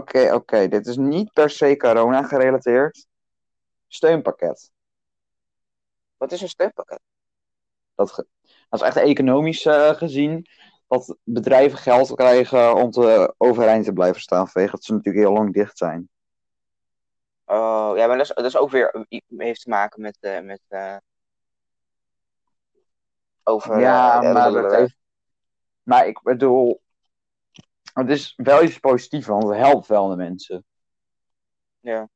[0.00, 0.68] Oké, oké.
[0.68, 3.06] Dit is niet per se corona gerelateerd.
[3.86, 4.70] Steunpakket.
[6.16, 7.00] Wat is een steunpakket?
[7.94, 8.26] Dat, ge-
[8.68, 10.46] dat is echt economisch eh, gezien.
[10.88, 14.48] Dat bedrijven geld krijgen om te overeind te blijven staan.
[14.48, 16.08] Vanwege dat ze natuurlijk heel lang dicht zijn.
[17.50, 20.40] Oh, ja, maar dat is, dat is ook weer i- heeft te maken met, eh
[20.40, 20.96] met eh,
[23.42, 23.80] over.
[23.80, 24.96] Ja, eh, maar, dat heeft...
[25.82, 26.82] maar ik bedoel,
[27.92, 30.64] het is wel iets positiefs, want het helpt wel de mensen.
[31.80, 32.08] Ja.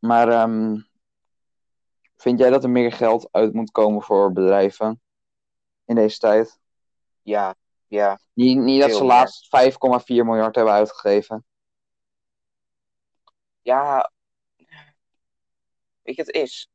[0.00, 0.76] Maar ehm,
[2.16, 5.00] vind jij dat er meer geld uit moet komen voor bedrijven
[5.84, 6.58] in deze tijd?
[7.22, 7.54] Ja,
[7.86, 8.18] ja.
[8.32, 11.44] Niet, niet dat ze laatst 5,4 miljard hebben uitgegeven.
[13.66, 14.10] Ja,
[16.02, 16.68] weet je wat het is?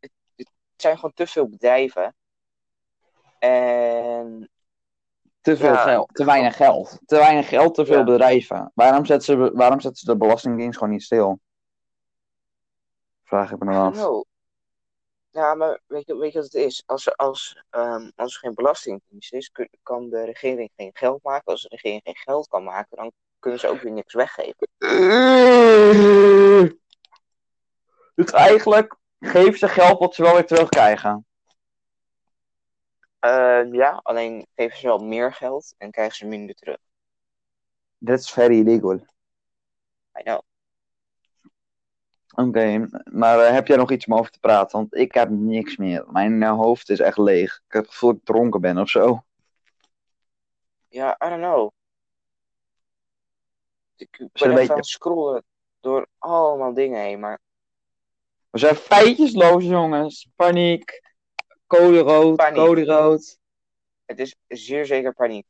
[0.00, 2.16] Het, het zijn gewoon te veel bedrijven.
[3.38, 4.50] En
[5.40, 5.82] Te veel Ja.
[5.82, 7.00] geld, te weinig geld.
[7.06, 8.04] Te weinig geld, te veel Ja.
[8.04, 8.72] bedrijven.
[8.74, 11.40] Waarom zetten, ze, waarom zetten ze de Belastingdienst gewoon niet stil?
[13.24, 14.26] Vraag ik me dan af.
[15.30, 16.82] Ja, maar weet je, weet je wat het is?
[16.86, 21.22] Als er, als, ehm, als er geen belastingdienst is, kun- kan de regering geen geld
[21.22, 21.52] maken.
[21.52, 24.68] Als de regering geen geld kan maken, dan kunnen ze ook weer niks weggeven.
[28.14, 31.26] Dus eigenlijk geef ze geld wat ze wel weer terugkrijgen.
[33.18, 36.78] Ehm, ja, alleen geven ze wel meer geld en krijgen ze minder terug.
[38.04, 38.94] That's very illegal.
[40.18, 40.40] I know.
[42.34, 44.78] Oké, maar eh, heb jij nog iets om over te praten?
[44.78, 46.04] Want ik heb niks meer.
[46.10, 47.62] Mijn eh, hoofd is echt leeg.
[47.66, 49.22] Ik heb het gevoel dat ik dronken ben of zo.
[50.88, 51.70] Ja, I don't know.
[53.96, 55.44] Ik ben even beetje- aan het scrollen
[55.80, 57.40] door allemaal dingen heen, maar
[58.50, 60.28] We zijn feitjesloos, jongens.
[60.36, 61.02] Paniek.
[61.66, 62.56] Code rood, Paniek.
[62.64, 63.38] code rood.
[64.04, 65.46] het is zeer zeker paniek.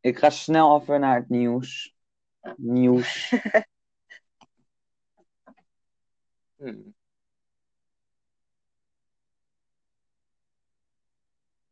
[0.00, 1.94] Ik ga snel even naar het nieuws.
[2.56, 3.30] Nieuws.
[6.56, 6.94] Hmm.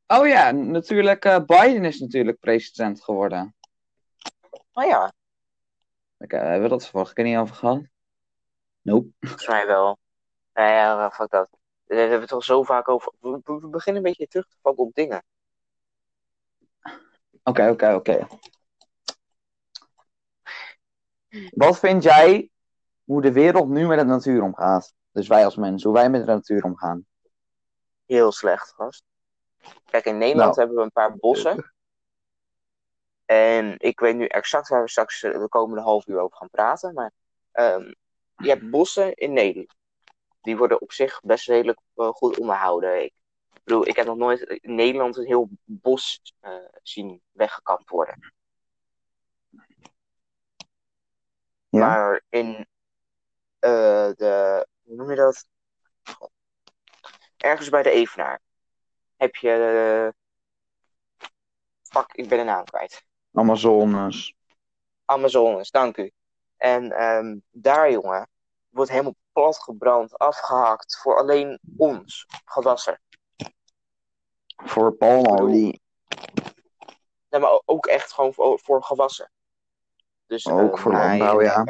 [0.06, 1.24] Oh ja, natuurlijk.
[1.24, 3.54] eh, Biden is natuurlijk president geworden.
[4.72, 5.12] Oh ja,
[6.22, 7.80] Oké, hebben we dat vorige keer niet over gehad?
[8.82, 9.08] Nope.
[9.20, 9.98] volgens mij wel.
[10.54, 11.48] Nou ja, fuck dat.
[11.86, 13.12] Daar hebben we het al zo vaak over.
[13.20, 15.22] We, we- we beginnen een beetje terug te vallen op dingen.
[17.42, 18.26] Oké, oké, oké.
[21.50, 22.50] Wat vind jij
[23.04, 24.92] hoe de wereld nu met de natuur omgaat?
[25.12, 27.06] Dus wij als mensen, hoe wij met de natuur omgaan.
[28.06, 29.04] Heel slecht, gast.
[29.90, 30.58] Kijk, in Nederland Nou.
[30.58, 31.72] hebben we een paar bossen.
[33.30, 36.50] En ik weet nu exact waar we straks eh, de komende half uur over gaan
[36.50, 36.94] praten.
[36.94, 37.12] Maar
[37.52, 37.92] ehm,
[38.36, 39.74] je hebt bossen in Nederland.
[40.40, 43.02] Die worden op zich best redelijk eh, goed onderhouden.
[43.04, 43.12] Ik
[43.64, 48.32] bedoel, ik heb nog nooit in Nederland een heel bos eh, zien weggekapt worden.
[51.68, 51.86] Ja.
[51.86, 52.66] Maar in
[53.58, 55.46] de, hoe noem je dat?
[57.36, 58.40] Ergens bij de Evenaar
[59.16, 60.14] heb je.
[61.82, 63.08] fuck, ik ben de naam kwijt.
[63.32, 64.34] Amazones.
[65.04, 66.10] Amazones, dank u.
[66.56, 68.28] En ehm, daar, jongen,
[68.68, 73.00] wordt helemaal platgebrand, afgehakt voor alleen ons gewassen.
[74.56, 75.80] Voor palmolie.
[77.28, 79.30] Nee, maar ook echt gewoon voor, voor gewassen.
[80.26, 81.64] Dus, Ook eh, voor landbouw, ja.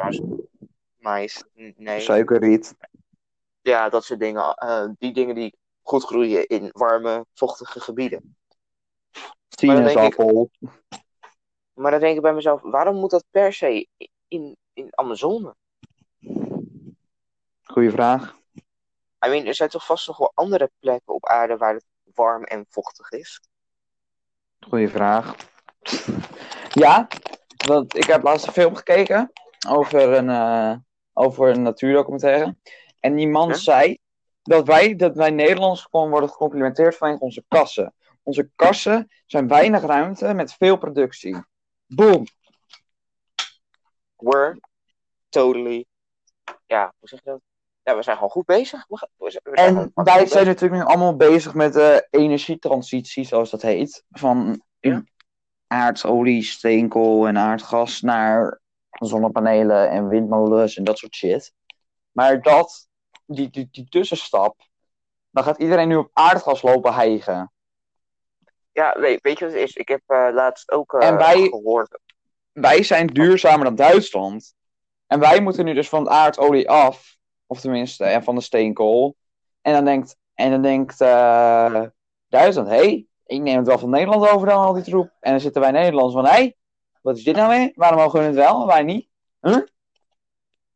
[0.97, 1.45] Mais,
[1.77, 2.01] nee.
[2.01, 2.75] Suikerriet.
[3.61, 4.55] Ja, dat soort dingen.
[4.55, 8.37] eh, die dingen die goed groeien in warme, vochtige gebieden.
[9.11, 10.51] ik- Sinaasappel.
[11.81, 13.89] Maar dan denk ik bij mezelf, waarom moet dat per se
[14.29, 15.55] in, in Amazone?
[17.63, 18.37] Goeie vraag.
[19.27, 22.45] I mean, er zijn toch vast nog wel andere plekken op aarde waar het warm
[22.45, 23.41] en vochtig is?
[24.61, 25.35] Goeie vraag.
[26.73, 27.09] Ja,
[27.67, 29.33] want ik heb laatst een film gekeken
[29.69, 30.77] over een, eh,
[31.13, 32.57] over een natuurdocumentaire.
[33.01, 33.99] En die man zei
[34.43, 37.95] dat wij, dat wij Nederlanders gewoon worden gecomplimenteerd vanwege onze kassen.
[38.23, 41.49] Onze kassen zijn weinig ruimte met veel productie.
[41.95, 42.25] Boom.
[44.17, 44.59] We're
[45.29, 45.87] totally...
[46.67, 47.41] Ja, hoe zeg je dat?
[47.83, 48.85] Ja, we zijn gewoon goed bezig.
[48.89, 51.73] We, gaan- we zijn, we zijn gewoon En wij zijn natuurlijk nu allemaal bezig met
[51.73, 54.05] de energietransitie, zoals dat heet.
[54.11, 55.05] Van Ja.
[55.67, 61.53] aardolie, steenkool en aardgas naar zonnepanelen en windmolens en dat soort shit.
[62.13, 62.89] Maar dat,
[63.27, 64.69] die, die, die tussenstap,
[65.31, 67.53] dan gaat iedereen nu op aardgas lopen hijgen.
[68.81, 69.77] Ja, weet, weet je wat het is?
[69.77, 71.99] Ik heb eh, laatst ook eh, En wij- gehoord...
[72.53, 74.55] Wij zijn duurzamer dan Duitsland.
[75.07, 77.17] En wij moeten nu dus van het aardolie af.
[77.47, 79.17] Of tenminste, ja, van de steenkool.
[79.63, 81.83] En dan denkt, en dan denkt eh,
[82.29, 85.11] Duitsland, hé, hey, ik neem het wel van Nederland over dan, al die troep.
[85.21, 86.57] En dan zitten wij Nederlanders van, hé, hey,
[87.03, 87.73] wat is dit nou weer?
[87.75, 89.09] Waarom mogen we het wel en wij niet?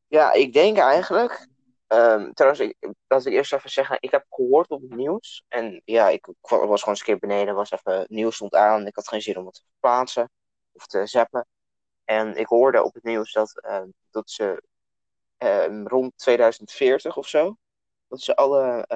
[0.07, 1.49] Ja, ik denk eigenlijk.
[1.97, 3.97] Ehm, trouwens, ik, dat ik eerst even zeggen.
[4.01, 5.45] Ik heb gehoord op het nieuws.
[5.49, 7.55] En ja, ik, was gewoon een keer beneden.
[7.55, 8.87] Was even, nieuws stond aan.
[8.87, 10.31] Ik had geen zin om het te plaatsen
[10.73, 11.47] of te zappen.
[12.05, 14.63] En ik hoorde op het nieuws dat, ehm, dat ze
[15.37, 17.57] ehm, rond 2040 of zo.
[18.09, 18.87] Dat ze alle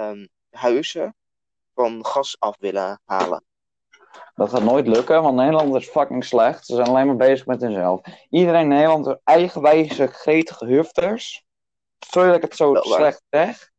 [0.50, 1.14] huizen
[1.74, 3.44] van gas af willen halen.
[4.34, 6.66] Dat gaat nooit lukken, want Nederland is fucking slecht.
[6.66, 8.00] Ze zijn alleen maar bezig met hunzelf.
[8.30, 11.46] Iedereen in Nederland is eigenwijze, gretige.
[11.98, 12.82] Sorry dat ik het zo waar.
[12.82, 13.70] slecht zeg.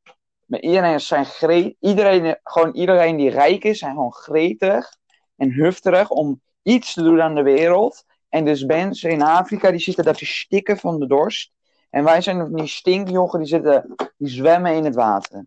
[0.45, 4.97] Maar iedereen, zijn iedereen, gewoon iedereen die rijk is, zijn gewoon gretig
[5.35, 8.03] en hufterig om iets te doen aan de wereld.
[8.29, 11.51] En dus mensen in Afrika, die zitten daar te stikken van de dorst.
[11.89, 15.45] En wij zijn van die stinkjochen, die, zitten, die zwemmen in het water.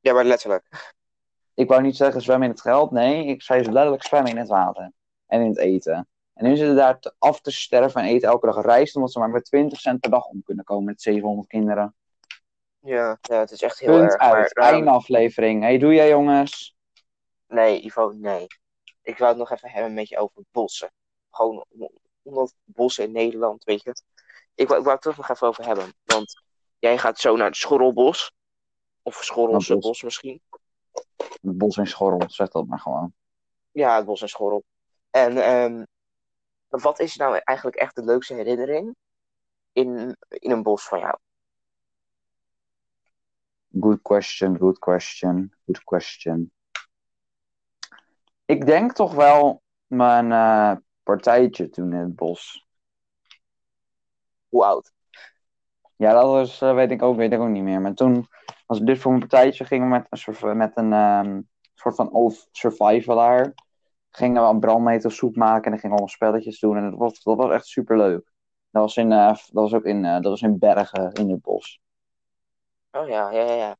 [0.00, 0.94] Ja, maar letterlijk.
[1.54, 2.90] Ik wou niet zeggen zwemmen in het geld.
[2.90, 4.92] Nee, ik zei letterlijk zwemmen in het water.
[5.26, 6.08] En in het eten.
[6.34, 8.96] En nu zitten daar te- af te sterven en eten elke dag rijst.
[8.96, 11.94] Omdat ze maar met 20 cent per dag om kunnen komen met 700 kinderen.
[12.80, 14.20] Ja, ja het is echt heel Punt erg.
[14.20, 14.56] uit.
[14.56, 15.62] Maar, ehm, aflevering.
[15.62, 16.76] Hey, doe jij jongens?
[17.48, 18.46] Nee, Ivo, nee.
[19.02, 20.92] Ik wou het nog even hebben met je over bossen.
[21.30, 21.90] Gewoon om-
[22.22, 23.94] omdat bossen in Nederland, weet je.
[24.54, 25.94] Ik wou, ik wou het toch nog even over hebben.
[26.04, 26.42] Want
[26.78, 28.32] jij gaat zo naar het Schorrelbos.
[29.02, 29.82] Of Schorrelse bos?
[29.84, 30.40] bos misschien.
[31.42, 33.12] Het bos en schorrel, zeg dat maar gewoon.
[33.70, 34.64] Ja, het bos en Schorrel.
[35.10, 35.88] En
[36.74, 38.96] ehm, wat is nou eigenlijk echt de leukste herinnering
[39.72, 41.16] in, in een bos van jou?
[43.80, 46.52] Good question, good question, good question.
[48.44, 52.66] Ik denk toch wel mijn eh, partijtje toen in het bos.
[54.48, 54.92] Hoe oud?
[55.96, 57.80] Ja, dat was, eh, weet ik ook, weet ik ook niet meer.
[57.80, 58.28] Maar toen,
[58.66, 61.40] als ik dit voor mijn partijtje ging met een soort, met een ehm,
[61.74, 63.54] soort van of- survivalaar,
[64.16, 66.76] gingen we een brandmetersoep maken en dan gingen we allemaal spelletjes doen.
[66.76, 68.32] En dat was, dat was echt super leuk.
[68.70, 71.40] Dat was, in, eh, dat was ook in, eh, dat was in Bergen, in het
[71.42, 71.80] bos.
[72.92, 73.54] Oh ja, ja, ja.
[73.54, 73.66] ja.
[73.66, 73.76] Ja,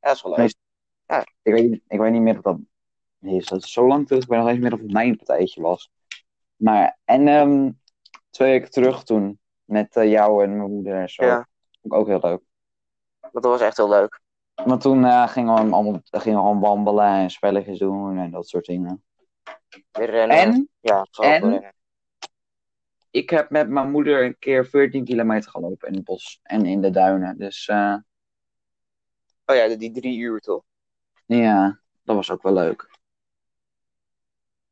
[0.00, 0.54] dat is wel leuk.
[1.06, 1.20] Nee.
[1.42, 2.58] Ik weet, niet- ik weet niet meer of dat
[3.20, 3.46] is.
[3.46, 4.22] Dat is zo lang terug.
[4.22, 5.90] Ik weet nog eens meer of het mijn partijtje was.
[6.56, 7.70] Maar, en ehm,
[8.30, 11.24] twee weken terug toen, met eh, jou en mijn moeder en zo.
[11.24, 11.48] Ja.
[11.80, 12.40] Vond ik ook heel leuk.
[13.32, 14.20] Dat was echt heel leuk.
[14.66, 18.64] Maar toen gingen, we allemaal, gingen we gewoon wandelen en spelletjes doen en dat soort
[18.66, 19.02] dingen.
[19.92, 20.36] Weer rennen.
[20.36, 21.74] En ja, en- rennen.
[23.10, 26.80] ik heb met mijn moeder een keer 14 kilometer gelopen in het bos en in
[26.80, 27.38] de duinen.
[27.38, 27.96] Dus eh,
[29.46, 30.62] Oh ja, die drie uur toch?
[31.26, 32.96] ja, dat was ook wel leuk.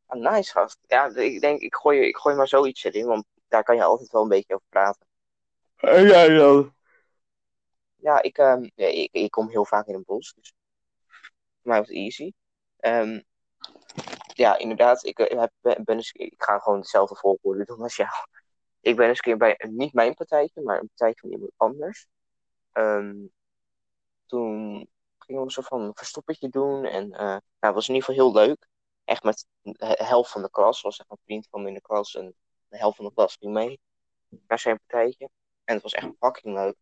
[0.07, 0.79] Ah, nice gast.
[0.87, 4.11] Ja, ik denk, ik gooi, ik gooi maar zoiets erin, want daar kan je altijd
[4.11, 5.07] wel een beetje over praten.
[5.77, 6.75] En jij dan?
[7.97, 10.53] Ja, ik, ehm, ja, ik, ik kom heel vaak in een bos, dus
[11.63, 12.33] voor mij was het easy.
[12.77, 13.21] Ehm,
[14.37, 18.11] ja, inderdaad, ik, eh, heb, ben, ik ga gewoon hetzelfde volgorde doen als jou.
[18.81, 22.07] Ik ben eens een keer bij, niet mijn partijtje, maar een partijtje van iemand anders.
[22.73, 23.27] Ehm,
[24.27, 26.85] toen gingen we een soort van verstoppertje doen.
[26.85, 28.69] En eh nou, was in ieder geval heel leuk.
[29.05, 30.81] Echt met de helft van de klas.
[30.81, 32.15] was echt een vriend van me in de klas.
[32.15, 32.35] En
[32.69, 33.81] de helft van de klas ging mee
[34.47, 35.29] naar zijn partijtje.
[35.65, 36.77] En het was echt fucking leuk.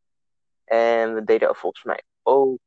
[0.65, 2.59] En we deden volgens mij ook,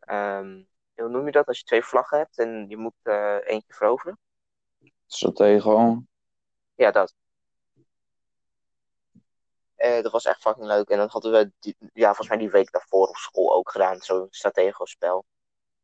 [0.00, 0.62] ehm,
[0.98, 1.46] hoe noem je dat?
[1.46, 4.18] Als je twee vlaggen hebt en je moet eh, eentje veroveren.
[5.06, 6.02] Stratego.
[6.74, 7.14] Ja, dat.
[9.74, 10.88] Eh, dat was echt fucking leuk.
[10.88, 14.00] En dat hadden we, die, ja, volgens mij die week daarvoor op school ook gedaan.
[14.00, 15.24] Zo'n stratego-spel.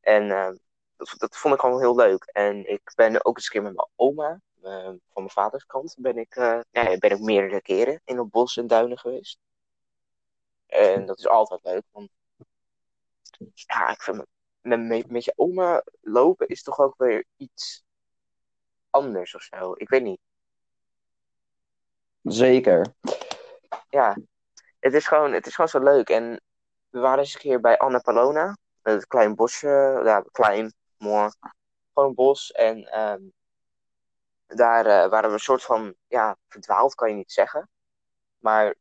[0.00, 0.52] En eh,
[0.96, 2.24] dat, dat vond ik gewoon heel leuk.
[2.24, 6.16] En ik ben ook eens een keer met mijn oma, van mijn vaders kant, ben
[6.18, 9.38] ik, ja, ben ik meerdere keren in het bos en duinen geweest.
[10.66, 11.82] En dat is altijd leuk.
[11.90, 12.10] Want
[13.54, 14.26] ja, ik vind
[14.64, 17.84] met, met, met je oma lopen is toch ook weer iets
[18.90, 19.72] anders of zo.
[19.76, 20.20] Ik weet niet.
[22.22, 22.94] Zeker.
[23.88, 24.16] ja,
[24.78, 26.08] het is gewoon, het is gewoon zo leuk.
[26.08, 26.40] En
[26.88, 28.56] we waren eens een keer bij Anna Palona.
[28.82, 31.30] Een klein bosje, ja, klein, mooi.
[31.92, 32.52] Gewoon een bos.
[32.52, 33.22] En ehm,
[34.46, 37.68] daar eh, waren we een soort van, ja, verdwaald kan je niet zeggen.
[38.38, 38.74] Maar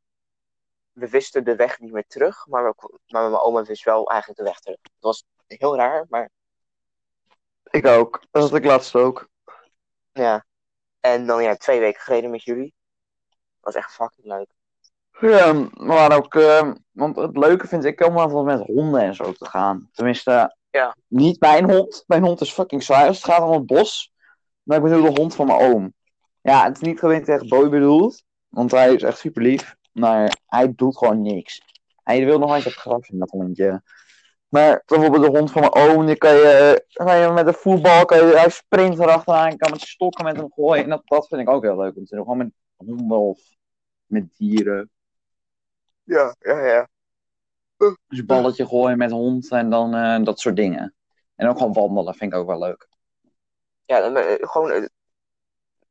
[0.91, 2.47] we wisten de weg niet meer terug.
[2.47, 4.77] Maar, we, maar mijn oma wist wel eigenlijk de weg terug.
[4.81, 6.30] Het was heel raar, maar
[7.72, 8.24] Ik ook.
[8.32, 9.30] Dat had ik laatst ook.
[10.12, 10.46] ja.
[11.00, 12.74] En dan ja, twee weken geleden met jullie.
[13.60, 14.48] was echt fucking leuk.
[15.20, 19.32] Ja, maar ook, eh, want het leuke vind ik om altijd met honden en zo
[19.34, 19.89] te gaan.
[19.94, 20.96] Tenminste, Ja.
[21.08, 22.04] niet mijn hond.
[22.08, 24.14] Mijn hond is fucking zwaar het gaat om het bos.
[24.64, 25.94] Maar ik bedoel de hond van mijn oom.
[26.41, 28.24] Ja, het is niet gewoon tegen Boy bedoeld.
[28.50, 29.76] Want hij is echt super lief.
[29.91, 31.62] Maar hij doet gewoon niks.
[32.04, 33.82] Hij wil nog eens op gras in dat hondje.
[34.54, 38.06] Maar bijvoorbeeld de hond van mijn oom, die kan je, kan je met een voetbal,
[38.06, 40.84] kan je, hij sprint erachteraan, kan met stokken met hem gooien.
[40.84, 42.24] En dat, dat vind ik ook heel leuk om te doen.
[42.24, 43.39] Gewoon met honden of
[44.06, 44.89] met dieren.
[46.04, 46.89] Ja, ja, ja.
[47.78, 50.95] Dus een balletje gooien met hond en dan eh, dat soort dingen.
[51.36, 52.88] En ook gewoon wandelen vind ik ook wel leuk.
[53.86, 54.72] Ja, dan, eh, gewoon.
[54.72, 54.86] eh,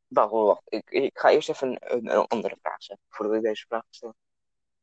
[0.07, 0.63] wacht, wacht.
[0.65, 3.03] Ik, ik ga eerst even een, een, een andere vraag stellen.
[3.09, 4.15] Voordat ik deze vraag stel.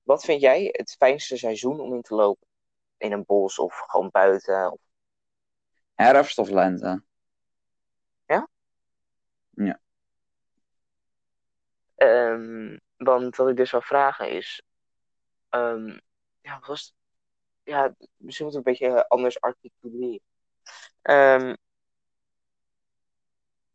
[0.01, 2.47] Wat vind jij het fijnste seizoen om in te lopen?
[2.99, 4.71] In een bos of gewoon buiten?
[4.71, 4.79] Of...
[5.95, 7.03] Herfst of lente?
[11.95, 14.61] Ehm, want wat ik dus wil vragen is.
[15.49, 15.99] ehm,
[16.41, 16.93] ja, was het?
[17.63, 20.21] Ja, misschien moet ik een beetje anders articuleren.
[21.01, 21.55] Ehm,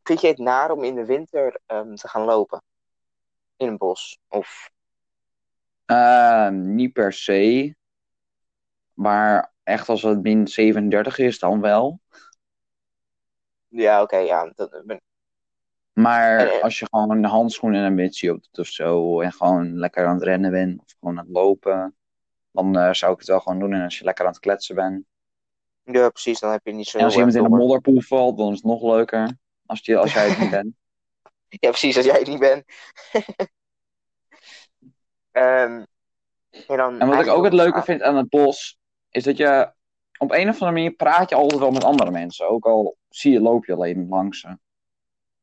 [0.03, 2.63] vind je het naar om in de winter te gaan lopen?
[3.57, 4.19] In een bos?
[4.29, 4.71] Of
[6.51, 7.75] niet per se.
[8.95, 12.01] Maar echt als het min 37 is, dan wel.
[13.69, 14.53] Ja, oké, ja.
[14.55, 15.03] Dat, ben-
[15.93, 19.21] Maar eh, als je gewoon een handschoen en een mutsje op doet of zo.
[19.21, 20.81] En gewoon lekker aan het rennen bent.
[20.81, 21.97] Of gewoon aan het lopen.
[22.51, 23.73] Dan eh, zou ik het wel gewoon doen.
[23.73, 25.05] En als je lekker aan het kletsen bent.
[25.83, 28.49] ja, precies, dan heb je niet zo En als iemand in een modderpoel valt, dan
[28.49, 29.37] is het nog leuker.
[29.67, 30.75] Als, je, als jij het niet bent.
[31.49, 32.65] Ja, precies, als jij het niet bent.
[35.31, 35.85] Ehm,
[36.51, 38.79] en, dan En wat ik ook het leuke vind aan het bos,
[39.15, 39.73] is dat je
[40.19, 42.49] op een of andere manier praat je altijd wel met andere mensen.
[42.49, 44.59] Ook al zie je, loop je alleen langs ze.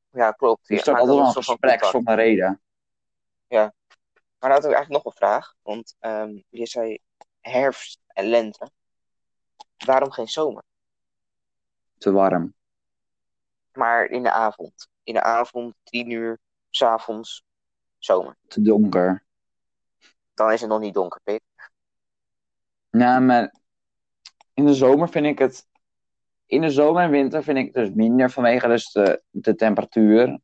[0.10, 0.68] Ja, klopt.
[0.68, 2.62] Je Je start maakt altijd wel een gesprek zonder reden.
[4.42, 5.56] Maar dan had ik eigenlijk nog een vraag.
[5.62, 7.00] Want ehm, je zei
[7.40, 8.70] herfst en lente.
[9.86, 10.64] Waarom geen zomer?
[11.98, 12.54] Te warm.
[13.74, 14.88] Maar in de avond.
[15.04, 17.44] In de avond, tien uur, s'avonds,
[17.98, 18.38] zomer.
[18.48, 19.26] Te donker.
[20.34, 21.42] Dan is het nog niet donker, Pik.
[22.90, 23.54] Nou, maar
[24.54, 25.70] in de zomer vind ik het.
[26.46, 30.40] In de zomer en winter vind ik het dus minder vanwege dus de, de temperatuur.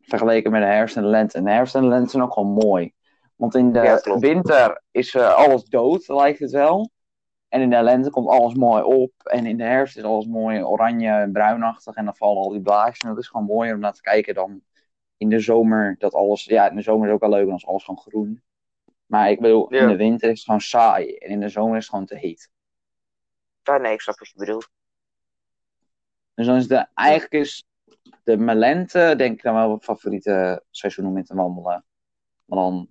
[0.00, 1.38] Vergeleken met de herfst en de lente.
[1.38, 2.92] En de herfst en de lente zijn ook gewoon mooi.
[3.36, 6.90] Want in de Ja, winter is eh, alles dood, lijkt het wel.
[7.48, 9.12] En in de lente komt alles mooi op.
[9.24, 11.94] En in de herfst is alles mooi oranje en bruinachtig.
[11.94, 12.98] En dan vallen al die blaadjes.
[12.98, 14.60] En dat is gewoon mooier om naar te kijken dan
[15.16, 15.94] in de zomer.
[15.98, 18.42] Dat alles, ja, in de zomer is ook wel leuk, dan is alles gewoon groen.
[19.06, 19.80] Maar ik bedoel, Ja.
[19.80, 21.14] in de winter is het gewoon saai.
[21.14, 22.50] En in de zomer is het gewoon te heet.
[23.68, 24.68] Ja, nee, ik snap wat je bedoelt.
[26.34, 27.66] Dus dan is de, eigenlijk is
[28.22, 31.84] de mijn lente, denk ik dan wel mijn favoriete seizoen om in te wandelen.
[32.44, 32.88] Maar dan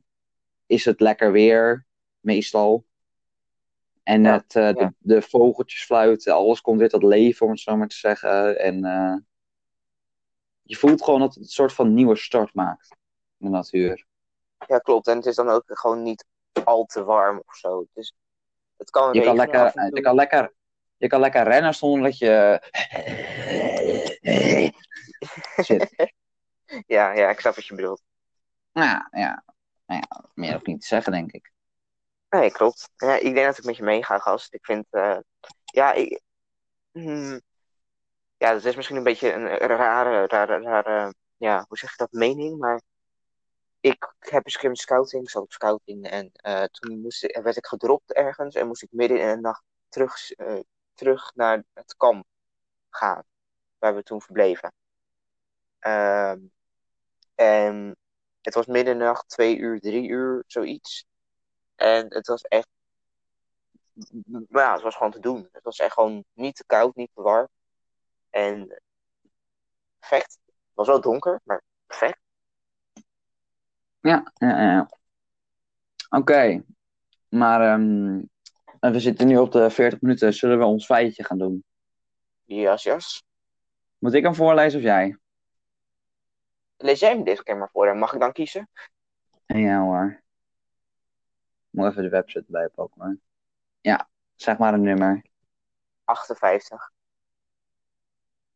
[0.66, 1.86] is het lekker weer,
[2.20, 2.86] meestal.
[4.04, 4.94] En Ja, het, eh, de, ja.
[4.98, 8.60] de vogeltjes fluiten, alles komt weer tot leven, om het zo maar te zeggen.
[8.60, 9.16] En eh,
[10.62, 12.98] je voelt gewoon dat het een soort van nieuwe start maakt
[13.38, 14.06] in de natuur.
[14.68, 15.08] Ja, klopt.
[15.08, 16.26] En het is dan ook gewoon niet
[16.64, 17.80] al te warm of zo.
[17.80, 18.14] Het, is,
[18.78, 20.54] het kan Je kan, lekker, je, kan lekker,
[20.98, 22.62] je kan lekker rennen zonder dat je
[25.56, 25.90] zit.
[26.88, 28.02] Ja, ja, ik snap wat je bedoelt.
[28.72, 29.44] Nou ja,
[29.86, 31.52] nou ja, meer ook niet te zeggen, denk ik.
[32.30, 32.90] Nee, klopt.
[32.96, 34.54] Ja, ik denk dat ik met je meega, gast.
[34.54, 35.18] Ik vind, eh,
[35.64, 36.22] ja, ik,
[36.92, 37.42] hmm,
[38.38, 42.12] ja, dat is misschien een beetje een rare, rare, rare, ja, hoe zeg je dat,
[42.12, 42.82] mening, maar
[43.80, 47.66] ik heb een keer met scouting, zat op scouting en eh, toen moest, werd ik
[47.66, 50.60] gedropt ergens en moest ik midden in de nacht terug, eh,
[50.98, 52.26] terug naar het kamp
[52.90, 53.24] gaan,
[53.78, 54.74] waar we toen verbleven.
[55.80, 56.40] Ehm,
[57.36, 57.98] en
[58.42, 61.06] het was midden in de nacht, twee uur, drie uur, zoiets.
[61.76, 62.68] En het was echt,
[64.28, 65.50] maar ja, het was gewoon te doen.
[65.52, 67.48] Het was echt gewoon niet te koud, niet te warm.
[68.30, 68.82] En
[70.00, 70.40] perfect.
[70.46, 72.20] Het was wel donker, maar perfect.
[74.00, 74.90] Ja, ja, ja.
[76.10, 76.64] Oké,
[77.30, 77.80] maar
[78.80, 80.34] ehm, we zitten nu op de 40 minuten.
[80.34, 81.64] Zullen we ons feitje gaan doen?
[82.46, 83.24] Jas, jas.
[83.98, 85.18] Moet ik hem voorlezen of jij?
[86.78, 88.70] Lees jij hem deze keer maar voor en mag ik dan kiezen?
[89.46, 90.22] Ja hoor.
[91.70, 93.18] Moet even de website erbij pakken hoor.
[93.82, 95.26] Ja, zeg maar een nummer.
[96.04, 96.92] 58.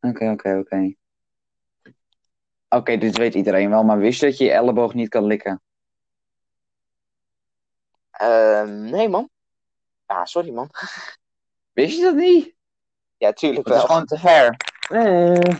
[0.00, 0.94] Oké, oké, oké.
[2.68, 5.62] Oké, dit weet iedereen wel, maar wist je dat je je elleboog niet kan likken?
[8.10, 9.30] Ehm, nee, man.
[10.12, 10.68] Ja, sorry, man.
[11.72, 12.54] Wist je dat niet?
[13.16, 13.88] Ja, tuurlijk Dat is wel.
[13.90, 14.56] gewoon te ver.
[14.88, 15.56] Eh.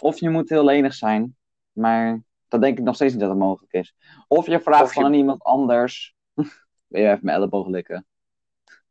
[0.00, 1.36] Of je moet heel lenig zijn,
[1.72, 3.94] maar dat denk ik nog steeds niet dat het mogelijk is.
[4.28, 6.14] Of je vraagt je- aan iemand anders.
[6.86, 8.06] Wil je even mijn elleboog likken?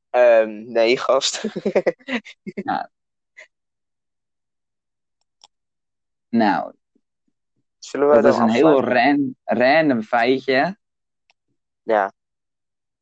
[0.09, 1.43] Ehm, nee, gast.
[6.29, 6.73] Nou,
[7.79, 10.77] Zullen we dat is een heel ran, random feitje.
[11.83, 12.11] Ja.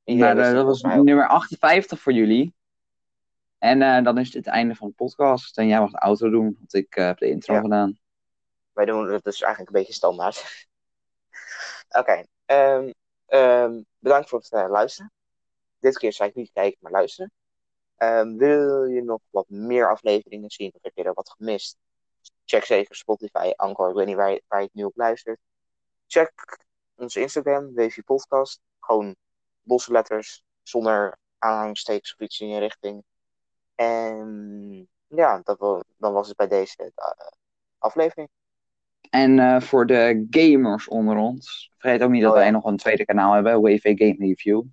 [0.06, 2.54] Maar wist eh, dat was nummer 58 voor jullie.
[3.58, 5.58] En eh, dan is dit het einde van de podcast.
[5.58, 7.62] En jij mag de outro doen, want ik eh, heb de intro Ja.
[7.62, 8.00] gedaan.
[8.74, 10.68] Wij doen het dus eigenlijk een beetje standaard.
[12.00, 12.26] Oké.
[12.46, 12.92] ehm,
[13.26, 15.12] ehm, bedankt voor het luisteren.
[15.80, 17.32] Dit keer zei ik niet kijken, maar luisteren.
[17.96, 21.78] Ehm, wil je nog wat meer afleveringen zien of heb je er wat gemist?
[22.46, 25.40] Check zeker Spotify, Anchor, ik weet niet waar je, waar je het nu op luistert.
[26.08, 26.58] Check
[26.96, 28.60] onze Instagram, WV Podcast.
[28.80, 29.16] Gewoon
[29.64, 33.04] losse letters, zonder aanhalingstekens of iets in je richting.
[33.76, 37.28] En ja, dat wel, dan was het bij deze eh,
[37.78, 38.30] aflevering.
[39.10, 42.44] En eh, voor de gamers onder ons, vergeet ook niet dat Oh, ja.
[42.44, 44.64] wij nog een tweede kanaal hebben, WV Game Review.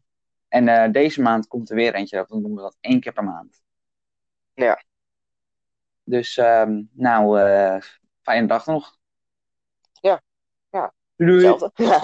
[0.48, 3.12] En eh, deze maand komt er weer eentje uit, dan doen we dat één keer
[3.12, 3.62] per maand.
[4.54, 4.82] Ja.
[6.04, 7.40] Dus, ehm, nou,
[8.22, 8.96] fijne dag nog.
[10.00, 10.22] Ja,
[10.70, 10.94] ja.
[11.16, 11.56] Doei.